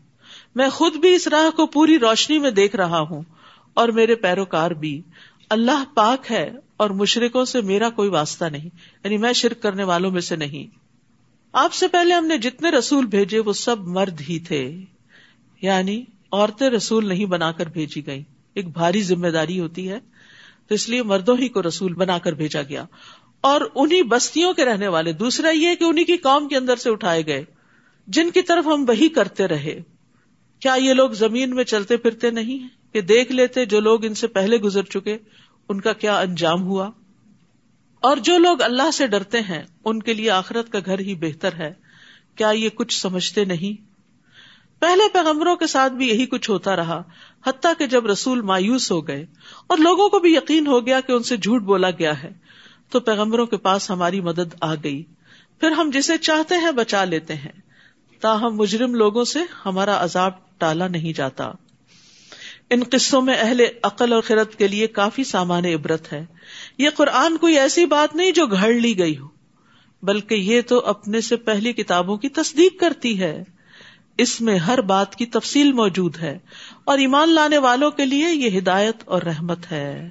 میں 0.54 0.68
خود 0.68 0.96
بھی 0.96 1.14
اس 1.14 1.28
راہ 1.28 1.50
کو 1.50 1.66
پوری 1.66 1.98
روشنی 1.98 2.38
میں 2.38 2.50
دیکھ 2.50 2.76
رہا 2.76 3.00
ہوں 3.00 3.22
اور 3.74 3.88
میرے 3.88 4.14
پیروکار 4.14 4.70
بھی۔ 4.70 5.02
اللہ 5.50 5.84
پاک 5.94 6.32
ہے 6.32 6.50
اور 6.80 6.90
مشرقوں 6.90 7.44
سے 7.44 7.60
میرا 7.60 7.90
کوئی 7.90 8.08
واسطہ 8.08 8.44
نہیں 8.44 8.68
یعنی 9.04 9.16
میں 9.16 9.32
شرک 9.32 9.62
کرنے 9.62 9.84
والوں 9.84 10.10
میں 10.10 10.20
سے 10.20 10.36
نہیں۔ 10.36 10.76
آپ 11.52 11.72
سے 11.72 11.88
پہلے 11.88 12.14
ہم 12.14 12.26
نے 12.26 12.38
جتنے 12.38 12.70
رسول 12.70 13.06
بھیجے، 13.06 13.38
وہ 13.38 13.52
سب 13.52 13.80
مرد 13.80 14.20
ہی 14.28 14.38
تھے۔ 14.38 14.80
یعنی 15.62 16.04
عورتیں 16.32 16.70
رسول 16.70 17.08
نہیں 17.08 17.26
بنا 17.26 17.52
کر 17.52 17.66
بھیجی 17.66 18.06
گئی 18.06 18.22
ایک 18.54 18.68
بھاری 18.68 19.02
ذمہ 19.02 19.28
داری 19.28 19.60
ہوتی 19.60 19.90
ہے، 19.90 19.98
تو 20.68 20.74
اس 20.74 20.88
لیے 20.88 21.02
مردوں 21.02 21.36
ہی 21.36 21.48
کو 21.48 21.62
رسول 21.62 21.94
بنا 21.94 22.18
کر 22.18 22.32
بھیجا 22.32 22.62
گیا۔ 22.62 22.84
اور 23.40 23.60
انہیں 23.74 24.02
بستیوں 24.02 24.52
کے 24.52 24.64
رہنے 24.64 24.88
والے، 24.88 25.12
دوسرا 25.12 25.50
یہ 25.50 25.74
کہ 25.74 25.84
انہیں 25.84 26.04
کی 26.04 26.16
قوم 26.16 26.48
کے 26.48 26.56
اندر 26.56 26.76
سے 26.76 26.90
اٹھائے 26.90 27.26
گئے۔ 27.26 27.44
جن 28.06 28.30
کی 28.30 28.42
طرف 28.42 28.66
ہم 28.66 28.84
وہی 28.88 29.08
کرتے 29.08 29.46
رہے، 29.46 29.80
کیا 30.60 30.74
یہ 30.74 30.92
لوگ 30.92 31.10
زمین 31.10 31.54
میں 31.54 31.64
چلتے 31.64 31.96
پھرتے 31.96 32.30
نہیں 32.30 32.68
کہ 32.92 33.00
دیکھ 33.00 33.32
لیتے 33.32 33.64
جو 33.64 33.80
لوگ 33.80 34.04
ان 34.04 34.14
سے 34.14 34.26
پہلے 34.26 34.56
گزر 34.56 34.82
چکے 34.82 35.18
ان 35.70 35.80
کا 35.80 35.92
کیا 35.92 36.20
انجام 36.20 36.62
ہوا؟ 36.62 36.90
اور 38.00 38.16
جو 38.16 38.38
لوگ 38.38 38.62
اللہ 38.62 38.90
سے 38.90 39.06
ڈرتے 39.06 39.40
ہیں، 39.40 39.62
ان 39.84 40.02
کے 40.02 40.14
لیے 40.14 40.30
آخرت 40.30 40.72
کا 40.72 40.78
گھر 40.86 40.98
ہی 40.98 41.14
بہتر 41.14 41.54
ہے۔ 41.54 41.74
کیا 42.34 42.48
یہ 42.48 42.68
کچھ 42.68 43.00
سمجھتے 43.00 43.44
نہیں؟ 43.44 43.90
پہلے 44.80 45.08
پیغمبروں 45.12 45.56
کے 45.56 45.66
ساتھ 45.66 45.92
بھی 45.92 46.08
یہی 46.08 46.26
کچھ 46.26 46.50
ہوتا 46.50 46.76
رہا، 46.76 47.02
حتیٰ 47.46 47.72
کہ 47.78 47.86
جب 47.86 48.06
رسول 48.06 48.40
مایوس 48.40 48.92
ہو 48.92 49.08
گئے 49.08 49.26
اور 49.66 49.78
لوگوں 49.78 50.08
کو 50.08 50.18
بھی 50.18 50.34
یقین 50.34 50.66
ہو 50.66 50.86
گیا 50.86 51.00
کہ 51.00 51.12
ان 51.12 51.22
سے 51.22 51.36
جھوٹ 51.36 51.62
بولا 51.62 51.90
گیا 51.90 52.22
ہے، 52.22 52.30
تو 52.90 53.00
پیغمبروں 53.00 53.46
کے 53.46 53.56
پاس 53.56 53.90
ہماری 53.90 54.20
مدد 54.20 54.54
آ 54.60 54.74
گئی۔ 54.74 55.02
پھر 55.60 55.70
ہم 55.70 55.90
جسے 55.94 56.18
چاہتے 56.18 56.54
ہیں 56.54 56.72
بچا 56.72 57.04
لیتے 57.04 57.34
ہیں، 57.34 57.60
تاہم 58.20 58.56
مجرم 58.56 58.94
لوگوں 58.94 59.24
سے 59.24 59.38
ہمارا 59.66 60.04
عذاب 60.04 60.32
ٹالا 60.58 60.88
نہیں 60.88 61.12
جاتا۔ 61.12 61.52
ان 62.70 62.82
قصوں 62.90 63.22
میں 63.22 63.36
اہل 63.38 63.60
عقل 63.82 64.12
اور 64.12 64.22
خرد 64.22 64.54
کے 64.54 64.68
لیے 64.68 64.86
کافی 64.86 65.24
سامان 65.24 65.64
عبرت 65.64 66.12
ہے۔ 66.12 66.26
یہ 66.78 66.90
قرآن 66.90 67.36
کوئی 67.36 67.58
ایسی 67.58 67.86
بات 67.86 68.14
نہیں 68.14 68.30
جو 68.30 68.46
گھڑ 68.46 68.72
لی 68.72 68.98
گئی 68.98 69.18
ہو، 69.18 69.28
بلکہ 70.02 70.34
یہ 70.34 70.60
تو 70.60 70.86
اپنے 70.86 71.20
سے 71.20 71.36
پہلی 71.36 71.72
کتابوں 71.72 72.16
کی 72.16 72.28
تصدیق 72.28 72.80
کرتی 72.80 73.20
ہے۔ 73.20 73.44
اس 74.18 74.40
میں 74.40 74.58
ہر 74.58 74.80
بات 74.80 75.16
کی 75.16 75.26
تفصیل 75.26 75.72
موجود 75.72 76.16
ہے 76.16 76.38
اور 76.84 76.98
ایمان 76.98 77.28
لانے 77.28 77.58
والوں 77.58 77.90
کے 77.90 78.04
لیے 78.04 78.34
یہ 78.34 78.58
ہدایت 78.58 78.96
اور 79.04 79.22
رحمت 79.22 79.72
ہے۔ 79.72 80.10